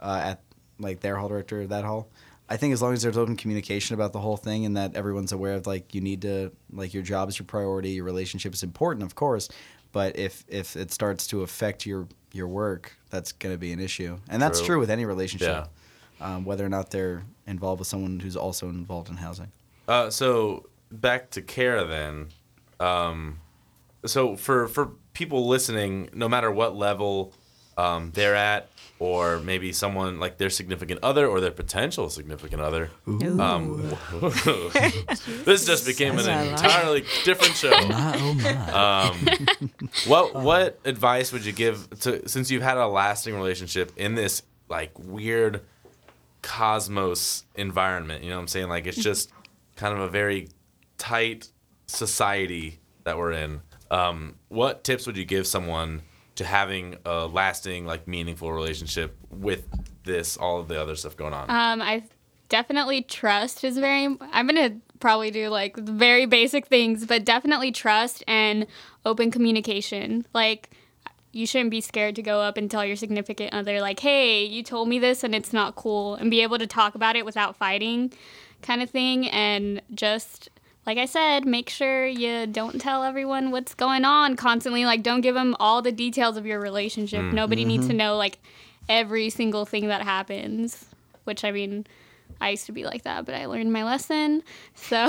uh, 0.00 0.20
at 0.22 0.42
like 0.78 1.00
their 1.00 1.16
hall 1.16 1.28
director 1.30 1.62
of 1.62 1.70
that 1.70 1.84
hall. 1.84 2.08
I 2.52 2.58
think 2.58 2.74
as 2.74 2.82
long 2.82 2.92
as 2.92 3.00
there's 3.02 3.16
open 3.16 3.36
communication 3.36 3.94
about 3.94 4.12
the 4.12 4.20
whole 4.20 4.36
thing 4.36 4.66
and 4.66 4.76
that 4.76 4.94
everyone's 4.94 5.32
aware 5.32 5.54
of 5.54 5.66
like 5.66 5.94
you 5.94 6.02
need 6.02 6.20
to 6.22 6.52
like 6.70 6.92
your 6.92 7.02
job 7.02 7.30
is 7.30 7.38
your 7.38 7.46
priority, 7.46 7.90
your 7.92 8.04
relationship 8.04 8.52
is 8.52 8.62
important, 8.62 9.04
of 9.04 9.14
course, 9.14 9.48
but 9.90 10.18
if 10.18 10.44
if 10.48 10.76
it 10.76 10.92
starts 10.92 11.26
to 11.28 11.40
affect 11.42 11.86
your 11.86 12.06
your 12.34 12.48
work, 12.48 12.92
that's 13.08 13.32
going 13.32 13.54
to 13.54 13.58
be 13.58 13.72
an 13.72 13.80
issue, 13.80 14.18
and 14.28 14.40
that's 14.42 14.58
True. 14.58 14.66
true 14.66 14.80
with 14.80 14.90
any 14.90 15.06
relationship, 15.06 15.66
Yeah. 16.20 16.26
um, 16.36 16.44
whether 16.44 16.64
or 16.64 16.68
not 16.68 16.90
they're 16.90 17.24
involved 17.46 17.78
with 17.78 17.88
someone 17.88 18.20
who's 18.20 18.36
also 18.36 18.68
involved 18.68 19.08
in 19.08 19.16
housing. 19.16 19.50
Uh, 19.88 20.10
so 20.10 20.66
back 20.90 21.30
to 21.30 21.40
care 21.40 21.84
then. 21.84 22.28
Um, 22.80 23.40
so 24.04 24.36
for 24.36 24.68
for 24.68 24.90
people 25.14 25.48
listening, 25.48 26.10
no 26.12 26.28
matter 26.28 26.50
what 26.50 26.76
level 26.76 27.32
um, 27.76 28.10
they're 28.14 28.34
at, 28.36 28.68
or 28.98 29.40
maybe 29.40 29.72
someone 29.72 30.20
like 30.20 30.38
their 30.38 30.50
significant 30.50 31.00
other 31.02 31.26
or 31.26 31.40
their 31.40 31.50
potential 31.50 32.08
significant 32.10 32.62
other. 32.62 32.90
Um, 33.06 33.88
this 35.44 35.64
just 35.66 35.86
became 35.86 36.18
an 36.18 36.24
That's 36.24 36.28
a 36.28 36.30
lot. 36.30 36.64
entirely 36.64 37.04
different 37.24 37.54
show. 37.54 37.72
Um, 38.72 39.18
what 40.06 40.34
what 40.34 40.78
advice 40.84 41.32
would 41.32 41.44
you 41.44 41.52
give 41.52 41.88
to 42.00 42.28
since 42.28 42.50
you've 42.50 42.62
had 42.62 42.76
a 42.78 42.86
lasting 42.86 43.34
relationship 43.34 43.92
in 43.96 44.14
this 44.14 44.42
like 44.68 44.92
weird 44.98 45.62
cosmos 46.42 47.44
environment? 47.54 48.22
You 48.22 48.30
know 48.30 48.36
what 48.36 48.42
I'm 48.42 48.48
saying? 48.48 48.68
Like 48.68 48.86
it's 48.86 49.02
just 49.02 49.30
kind 49.76 49.94
of 49.94 50.00
a 50.00 50.08
very 50.08 50.48
tight 50.98 51.48
society 51.86 52.78
that 53.04 53.18
we're 53.18 53.32
in. 53.32 53.60
Um, 53.90 54.36
what 54.48 54.84
tips 54.84 55.06
would 55.06 55.16
you 55.16 55.24
give 55.24 55.46
someone 55.46 56.02
to 56.36 56.44
having 56.44 56.96
a 57.04 57.26
lasting, 57.26 57.86
like 57.86 58.08
meaningful 58.08 58.52
relationship 58.52 59.16
with 59.30 59.66
this, 60.04 60.36
all 60.36 60.60
of 60.60 60.68
the 60.68 60.80
other 60.80 60.96
stuff 60.96 61.16
going 61.16 61.34
on? 61.34 61.50
Um, 61.50 61.82
I 61.82 62.04
definitely 62.48 63.02
trust 63.02 63.64
is 63.64 63.78
very. 63.78 64.04
I'm 64.04 64.46
gonna 64.46 64.76
probably 65.00 65.30
do 65.30 65.48
like 65.48 65.76
very 65.76 66.26
basic 66.26 66.66
things, 66.66 67.06
but 67.06 67.24
definitely 67.24 67.72
trust 67.72 68.22
and 68.28 68.66
open 69.04 69.30
communication. 69.30 70.26
Like, 70.32 70.70
you 71.32 71.46
shouldn't 71.46 71.70
be 71.70 71.80
scared 71.80 72.14
to 72.16 72.22
go 72.22 72.40
up 72.40 72.56
and 72.56 72.70
tell 72.70 72.84
your 72.84 72.96
significant 72.96 73.52
other, 73.52 73.80
like, 73.80 74.00
"Hey, 74.00 74.44
you 74.44 74.62
told 74.62 74.88
me 74.88 74.98
this 74.98 75.24
and 75.24 75.34
it's 75.34 75.52
not 75.52 75.76
cool," 75.76 76.14
and 76.14 76.30
be 76.30 76.42
able 76.42 76.58
to 76.58 76.66
talk 76.66 76.94
about 76.94 77.16
it 77.16 77.24
without 77.24 77.56
fighting, 77.56 78.12
kind 78.60 78.82
of 78.82 78.90
thing. 78.90 79.28
And 79.28 79.82
just 79.94 80.50
like 80.86 80.98
I 80.98 81.04
said, 81.06 81.46
make 81.46 81.70
sure 81.70 82.06
you 82.06 82.46
don't 82.46 82.80
tell 82.80 83.04
everyone 83.04 83.50
what's 83.50 83.74
going 83.74 84.04
on 84.04 84.36
constantly. 84.36 84.84
Like, 84.84 85.02
don't 85.02 85.20
give 85.20 85.34
them 85.34 85.56
all 85.60 85.80
the 85.80 85.92
details 85.92 86.36
of 86.36 86.44
your 86.44 86.60
relationship. 86.60 87.20
Mm. 87.20 87.32
Nobody 87.34 87.64
needs 87.64 87.86
to 87.86 87.92
mm-hmm. 87.92 87.98
know 87.98 88.16
like 88.16 88.38
every 88.88 89.30
single 89.30 89.64
thing 89.64 89.88
that 89.88 90.02
happens. 90.02 90.86
Which 91.24 91.44
I 91.44 91.52
mean, 91.52 91.86
I 92.40 92.50
used 92.50 92.66
to 92.66 92.72
be 92.72 92.84
like 92.84 93.02
that, 93.02 93.24
but 93.24 93.36
I 93.36 93.46
learned 93.46 93.72
my 93.72 93.84
lesson. 93.84 94.42
So 94.74 95.08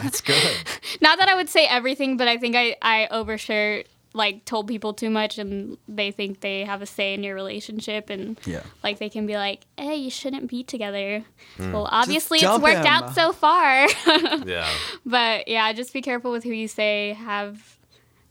That's 0.00 0.22
good. 0.22 0.56
not 1.02 1.18
that 1.18 1.28
I 1.28 1.34
would 1.34 1.50
say 1.50 1.66
everything, 1.66 2.16
but 2.16 2.26
I 2.26 2.38
think 2.38 2.56
I 2.56 2.76
I 2.80 3.08
overshare 3.12 3.84
like 4.12 4.44
told 4.44 4.66
people 4.66 4.92
too 4.92 5.08
much 5.08 5.38
and 5.38 5.78
they 5.86 6.10
think 6.10 6.40
they 6.40 6.64
have 6.64 6.82
a 6.82 6.86
say 6.86 7.14
in 7.14 7.22
your 7.22 7.34
relationship 7.34 8.10
and 8.10 8.38
Yeah. 8.44 8.62
like 8.82 8.98
they 8.98 9.08
can 9.08 9.24
be 9.26 9.36
like, 9.36 9.60
"Hey, 9.78 9.94
you 9.96 10.10
shouldn't 10.10 10.48
be 10.50 10.64
together." 10.64 11.24
Hmm. 11.56 11.72
Well, 11.72 11.88
obviously 11.90 12.38
it's 12.38 12.58
worked 12.58 12.78
him. 12.78 12.86
out 12.86 13.14
so 13.14 13.32
far. 13.32 13.86
Yeah. 14.46 14.68
but 15.06 15.46
yeah, 15.46 15.72
just 15.72 15.92
be 15.92 16.02
careful 16.02 16.32
with 16.32 16.42
who 16.44 16.50
you 16.50 16.66
say. 16.66 17.12
Have 17.12 17.78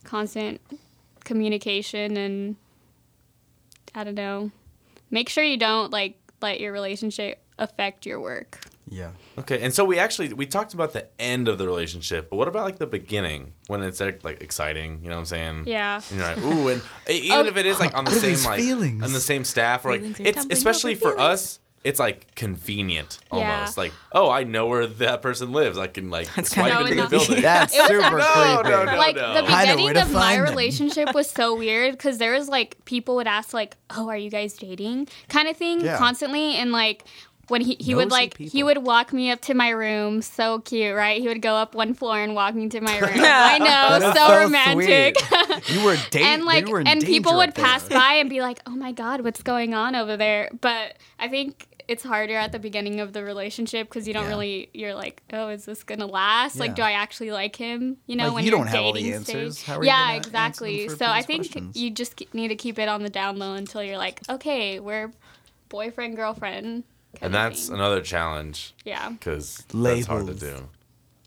constant 0.04 0.60
communication 1.24 2.18
and 2.18 2.56
I 3.96 4.04
don't 4.04 4.16
know. 4.16 4.52
Make 5.12 5.30
sure 5.30 5.44
you 5.44 5.58
don't 5.58 5.92
like 5.92 6.18
let 6.42 6.60
your 6.60 6.72
relationship 6.74 7.42
affect 7.58 8.06
your 8.06 8.20
work. 8.20 8.60
Yeah. 8.92 9.12
Okay, 9.38 9.62
and 9.62 9.74
so 9.74 9.86
we 9.86 10.00
actually 10.00 10.34
we 10.34 10.46
talked 10.46 10.74
about 10.74 10.94
the 10.94 11.08
end 11.20 11.48
of 11.48 11.58
the 11.58 11.66
relationship, 11.68 12.30
but 12.30 12.38
what 12.38 12.48
about 12.48 12.66
like 12.66 12.78
the 12.80 12.88
beginning 12.88 13.54
when 13.68 13.84
it's 13.84 14.00
like, 14.00 14.24
like 14.24 14.42
exciting? 14.42 15.00
You 15.04 15.10
know 15.10 15.16
what 15.16 15.20
I'm 15.22 15.26
saying? 15.26 15.64
Yeah. 15.68 16.02
And 16.10 16.20
you're 16.20 16.28
like, 16.28 16.38
ooh, 16.40 16.68
and 16.70 16.82
even 17.10 17.46
if 17.48 17.56
it 17.58 17.66
is 17.66 17.80
like 17.80 17.96
on 17.96 18.06
the 18.06 18.12
same 18.12 18.44
like 18.46 18.60
feelings? 18.60 19.04
on 19.04 19.14
the 19.14 19.20
same 19.20 19.44
staff, 19.44 19.86
or 19.86 19.92
like 19.98 20.20
it's 20.20 20.46
especially 20.50 20.94
over 20.96 21.12
for 21.14 21.20
us, 21.20 21.60
it's 21.84 22.00
like 22.00 22.36
convenient 22.36 23.20
Yeah. 23.32 23.54
almost. 23.60 23.78
Like, 23.78 23.94
oh, 24.12 24.30
I 24.30 24.44
know 24.44 24.66
where 24.68 24.86
that 24.86 25.22
person 25.22 25.54
lives. 25.54 25.78
I 25.78 25.88
can 25.88 26.10
like 26.10 26.34
That's 26.36 26.50
swipe 26.52 26.74
kinda 26.74 26.92
into 26.92 26.96
the 27.04 27.08
creepy. 27.08 27.26
building. 27.26 27.42
That's 27.44 27.74
It 27.74 27.80
was 27.80 27.88
super 27.88 28.18
No, 28.18 28.58
creepy. 28.62 28.70
no, 28.76 28.84
no. 28.86 28.98
like 28.98 29.16
the 29.16 29.44
beginning 29.48 29.98
of 29.98 30.12
my 30.12 30.36
them. 30.36 30.44
relationship 30.44 31.14
was 31.14 31.30
so 31.30 31.56
weird 31.56 31.92
because 31.94 32.18
there 32.18 32.34
was 32.34 32.50
like 32.50 32.76
people 32.86 33.16
would 33.16 33.28
ask 33.28 33.54
like, 33.54 33.78
"Oh, 33.92 34.10
are 34.10 34.18
you 34.18 34.30
guys 34.30 34.54
dating?" 34.56 35.08
kind 35.30 35.48
of 35.48 35.56
thing 35.56 35.80
Yeah. 35.82 35.98
constantly, 35.98 36.56
and 36.56 36.72
like 36.74 37.06
when 37.50 37.62
he, 37.62 37.76
he 37.80 37.94
would 37.96 38.10
Nosy 38.10 38.22
like 38.22 38.38
he 38.38 38.64
would 38.64 38.78
walk 38.80 39.12
me 39.12 39.30
up 39.32 39.42
to 39.42 39.54
my 39.54 39.70
room, 39.70 40.22
so 40.22 40.60
cute, 40.60 40.96
right? 40.96 41.22
He 41.22 41.28
would 41.28 41.42
go 41.42 41.56
up 41.56 41.76
one 41.76 41.94
floor 41.94 42.18
and 42.20 42.34
walk 42.36 42.56
me 42.56 42.70
to 42.70 42.80
my 42.82 42.98
room. 43.00 43.12
I 43.16 43.58
know, 43.60 44.14
so, 44.14 44.14
so 44.14 44.40
romantic. 44.44 45.18
You 45.70 45.84
were 45.84 45.98
dating. 46.12 46.28
and 46.28 46.46
like 46.46 46.68
were 46.68 46.82
and 46.86 47.04
people 47.04 47.36
would 47.38 47.54
pass 47.56 47.88
by 47.90 48.14
and 48.14 48.30
be 48.30 48.42
like, 48.42 48.60
"Oh 48.66 48.76
my 48.76 48.92
god, 48.92 49.22
what's 49.22 49.42
going 49.44 49.74
on 49.74 49.96
over 49.96 50.16
there?" 50.18 50.50
But 50.62 50.98
I 51.20 51.28
think 51.28 51.66
it's 51.88 52.04
harder 52.04 52.36
at 52.36 52.52
the 52.52 52.60
beginning 52.60 53.00
of 53.00 53.14
the 53.14 53.24
relationship 53.24 53.90
because 53.90 54.08
you 54.08 54.14
don't 54.14 54.26
Yeah. 54.26 54.30
really 54.30 54.70
you're 54.76 54.94
like, 54.94 55.24
"Oh, 55.34 55.50
is 55.50 55.66
this 55.66 55.84
gonna 55.84 56.06
last? 56.06 56.56
Yeah. 56.56 56.62
Like, 56.62 56.76
do 56.76 56.84
I 56.84 56.92
actually 56.92 57.32
like 57.32 57.56
him?" 57.56 57.98
You 58.06 58.16
know, 58.16 58.26
Like, 58.26 58.34
when 58.36 58.44
you 58.46 58.52
you're 58.52 58.60
don't 58.60 58.68
have 58.68 58.84
all 58.84 58.94
the 58.94 59.00
dating 59.00 59.16
answers. 59.16 59.58
stage. 59.58 59.66
How 59.68 59.80
are 59.80 59.84
yeah, 59.84 59.94
gonna 59.94 60.04
answer 60.18 60.30
them 60.30 60.30
exactly. 60.30 60.90
So 60.90 61.06
I 61.08 61.22
think 61.24 61.42
questions? 61.52 61.76
you 61.76 61.90
just 61.90 62.24
need 62.34 62.50
to 62.50 62.56
keep 62.56 62.78
it 62.78 62.88
on 62.88 63.02
the 63.02 63.10
down 63.10 63.40
low 63.40 63.54
until 63.56 63.82
you're 63.82 63.98
like, 63.98 64.22
"Okay, 64.30 64.80
we're 64.80 65.12
boyfriend 65.70 66.16
girlfriend." 66.16 66.84
Kind 67.20 67.26
And 67.26 67.34
that's 67.34 67.68
thing. 67.68 67.76
another 67.76 68.02
challenge 68.02 68.74
yeah, 68.86 69.10
because 69.10 69.64
that's 69.74 70.06
hard 70.08 70.28
to 70.28 70.34
do. 70.34 70.70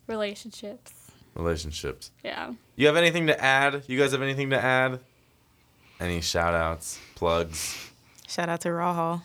relationships. 0.06 0.92
Relationships. 1.34 2.10
Yeah. 2.22 2.52
You 2.76 2.86
have 2.86 2.96
anything 2.96 3.26
to 3.28 3.42
add? 3.42 3.84
You 3.86 3.98
guys 3.98 4.12
have 4.12 4.22
anything 4.22 4.50
to 4.50 4.62
add? 4.62 5.00
Any 6.00 6.20
shout 6.20 6.54
outs, 6.54 6.98
plugs? 7.14 7.90
Shout 8.28 8.48
out 8.48 8.60
to 8.62 8.72
Raw 8.72 8.92
Hall. 8.94 9.22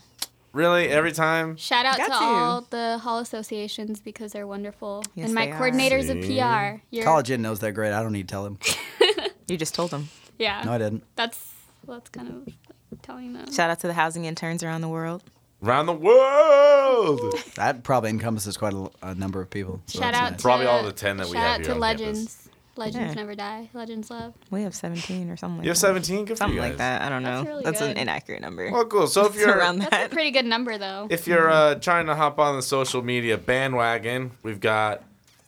Really? 0.54 0.88
Every 0.90 1.12
time? 1.12 1.56
Shout 1.58 1.86
out 1.86 1.98
Got 1.98 2.06
to 2.06 2.12
to. 2.12 2.16
all 2.24 2.62
the 2.70 2.98
hall 3.00 3.20
associations 3.20 4.00
because 4.00 4.32
they're 4.32 4.48
wonderful. 4.48 5.04
Yes, 5.16 5.26
and 5.26 5.36
my 5.36 5.46
they 5.48 5.52
are. 5.52 5.60
coordinators 5.60 6.10
of 6.10 6.22
PR. 6.26 6.82
You're, 6.90 7.04
College 7.04 7.30
Inn 7.32 7.42
knows 7.42 7.60
they're 7.60 7.72
great. 7.72 7.92
I 7.94 8.02
don't 8.02 8.12
need 8.14 8.28
to 8.28 8.32
tell 8.32 8.46
him. 8.46 8.58
You 9.50 9.56
just 9.56 9.74
told 9.74 9.92
them. 9.92 10.10
Yeah. 10.38 10.62
No, 10.66 10.74
I 10.74 10.78
didn't. 10.78 11.04
That's 11.16 11.54
that's 11.88 12.10
kind 12.10 12.28
of 12.28 12.48
like 12.92 13.02
telling 13.02 13.32
them. 13.32 13.50
Shout 13.52 13.70
out 13.70 13.80
to 13.80 13.88
the 13.88 13.94
housing 13.94 14.26
interns 14.26 14.62
around 14.62 14.82
the 14.82 14.90
world. 14.90 15.24
Around 15.64 15.88
the 15.88 15.94
world! 15.94 17.34
That 17.56 17.84
probably 17.84 18.12
encompasses 18.12 18.58
quite 18.58 18.74
a, 18.74 18.90
a 19.02 19.16
number 19.16 19.42
of 19.42 19.50
people. 19.50 19.82
so 19.88 20.00
Shout 20.00 20.14
that's 20.14 20.18
out 20.18 20.32
nice. 20.32 20.38
to 20.38 20.44
Probably 20.44 20.66
all 20.68 20.84
the 20.84 20.92
10 20.92 21.18
that 21.18 21.28
we 21.28 21.34
shout 21.34 21.42
have 21.44 21.52
out 21.54 21.58
here 21.58 21.66
to 21.68 21.72
on 21.74 21.80
Legends. 21.80 22.50
Legends 22.76 23.08
Yeah. 23.16 23.22
never 23.22 23.34
die. 23.34 23.70
Legends 23.74 24.12
love. 24.12 24.36
We 24.52 24.62
have 24.62 24.76
17 24.76 25.32
or 25.32 25.36
something 25.36 25.58
like 25.58 25.64
You 25.66 25.70
have 25.72 25.78
that. 25.78 25.80
17? 25.80 26.26
Good 26.26 26.28
for 26.30 26.36
Something 26.38 26.56
you 26.58 26.62
guys. 26.62 26.70
like 26.70 26.78
that. 26.78 27.02
I 27.02 27.10
don't 27.10 27.24
know. 27.24 27.44
That's 27.44 27.64
That's, 27.64 27.80
really 27.82 27.92
an 27.92 27.96
good. 27.96 28.02
inaccurate 28.04 28.42
number. 28.42 28.72
Well, 28.72 28.86
cool. 28.86 29.08
So 29.08 29.26
if 29.26 29.30
It's 29.36 29.40
you're 29.40 29.58
around 29.58 29.80
That's 29.80 29.90
that. 29.90 30.12
a 30.12 30.14
pretty 30.14 30.30
good 30.30 30.46
number 30.46 30.78
though. 30.78 31.08
if 31.10 31.26
you're 31.26 31.50
uh, 31.50 31.76
trying 31.76 32.06
to 32.06 32.14
hop 32.16 32.38
on 32.38 32.56
the 32.56 32.62
social 32.62 33.02
media 33.02 33.40
bandwagon, 33.40 34.30
we've 34.44 34.60
got 34.60 35.02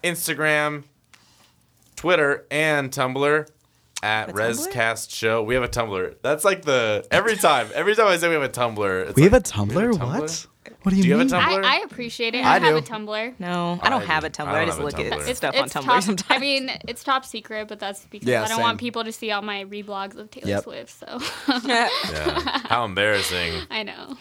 Instagram, 0.04 0.86
Twitter, 1.96 2.46
and 2.50 2.90
Tumblr 2.90 3.48
at 4.04 4.30
Rescast 4.30 5.14
Show. 5.14 5.44
We 5.44 5.56
have 5.56 5.64
a 5.64 5.68
Tumblr. 5.68 6.16
That's 6.22 6.46
like 6.46 6.64
the 6.64 7.06
every 7.12 7.36
time. 7.36 7.70
Every 7.74 7.96
time 7.96 8.08
I 8.08 8.18
say 8.18 8.28
we 8.28 8.34
have 8.36 8.44
a 8.44 8.50
Tumblr, 8.50 9.08
it's 9.10 9.16
We 9.16 9.24
have 9.24 9.34
a 9.34 9.40
Tumblr? 9.42 9.76
we 9.76 9.98
have 9.98 10.02
a 10.02 10.20
What? 10.22 10.46
What 10.84 10.92
do 10.92 10.98
you, 10.98 11.04
Do 11.04 11.10
you 11.10 11.18
have 11.18 11.28
a? 11.28 11.36
Tumblr? 11.36 11.64
I, 11.66 11.80
I 11.80 11.84
appreciate 11.84 12.36
it. 12.36 12.46
I 12.46 12.56
I, 12.56 12.60
have 12.60 12.76
a. 12.76 12.82
Tumblr. 12.82 13.34
No, 13.40 13.80
I 13.82 13.90
don't 13.90 14.02
I 14.04 14.06
have 14.06 14.24
a 14.24 14.30
Tumblr. 14.30 14.48
I 14.48 14.62
I, 14.62 14.66
just 14.66 14.80
look 14.80 14.94
Tumblr. 14.94 15.12
at 15.12 15.20
It's- 15.22 15.38
stuff 15.38 15.56
on 15.56 15.68
Tumblr 15.68 15.84
top, 15.84 16.04
sometimes. 16.04 16.30
I 16.30 16.38
mean, 16.40 16.72
it's 16.88 17.04
top 17.04 17.26
secret, 17.26 17.68
but 17.68 17.80
that's 17.80 18.06
because 18.06 18.28
Yeah, 18.28 18.44
I 18.44 18.48
don't 18.48 18.62
want 18.62 18.80
people 18.80 19.04
to 19.04 19.12
see 19.12 19.32
all 19.32 19.42
my 19.42 19.66
reblogs 19.66 20.16
of 20.16 20.30
Taylor 20.32 20.48
Yep. 20.48 20.64
Swift. 20.64 21.00
So 21.00 21.20
Yeah. 21.66 21.90
How 22.68 22.86
embarrassing. 22.86 23.54
I 23.72 23.84
know. 23.84 24.16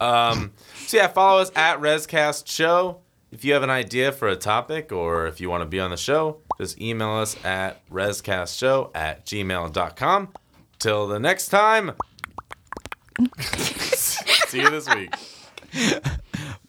Um, 0.00 0.52
so 0.86 0.96
yeah, 0.98 1.06
follow 1.08 1.40
us 1.40 1.50
at 1.56 1.80
Rescast 1.80 2.46
Show. 2.48 2.98
If 3.34 3.44
you 3.44 3.52
have 3.54 3.64
an 3.64 3.70
idea 3.70 4.12
for 4.12 4.28
a 4.28 4.36
topic 4.36 4.92
or 4.92 5.26
if 5.26 5.40
you 5.40 5.50
want 5.50 5.62
to 5.62 5.66
be 5.66 5.80
on 5.80 5.90
the 5.90 5.96
show, 5.96 6.38
just 6.56 6.80
email 6.80 7.14
us 7.16 7.36
at 7.44 7.84
rescastshow 7.90 8.92
at 8.94 9.26
gmail.com. 9.26 10.28
Till 10.78 11.08
the 11.08 11.18
next 11.18 11.48
time. 11.48 11.92
See 13.40 14.60
you 14.60 14.70
this 14.70 14.88
week. 14.94 15.12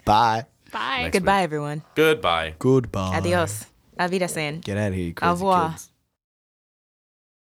Bye. 0.06 0.48
Bye. 0.72 1.02
Next 1.04 1.14
Goodbye, 1.14 1.44
everyone. 1.44 1.84
Goodbye. 1.94 2.56
Goodbye. 2.58 3.16
Adios. 3.18 3.66
Avida 4.00 4.28
saying. 4.28 4.62
Get 4.62 4.78
out 4.78 4.88
of 4.90 4.96
here, 4.96 5.06
you 5.06 5.12
Au 5.12 5.14
crazy 5.14 5.32
revoir. 5.34 5.70
kids. 5.70 5.92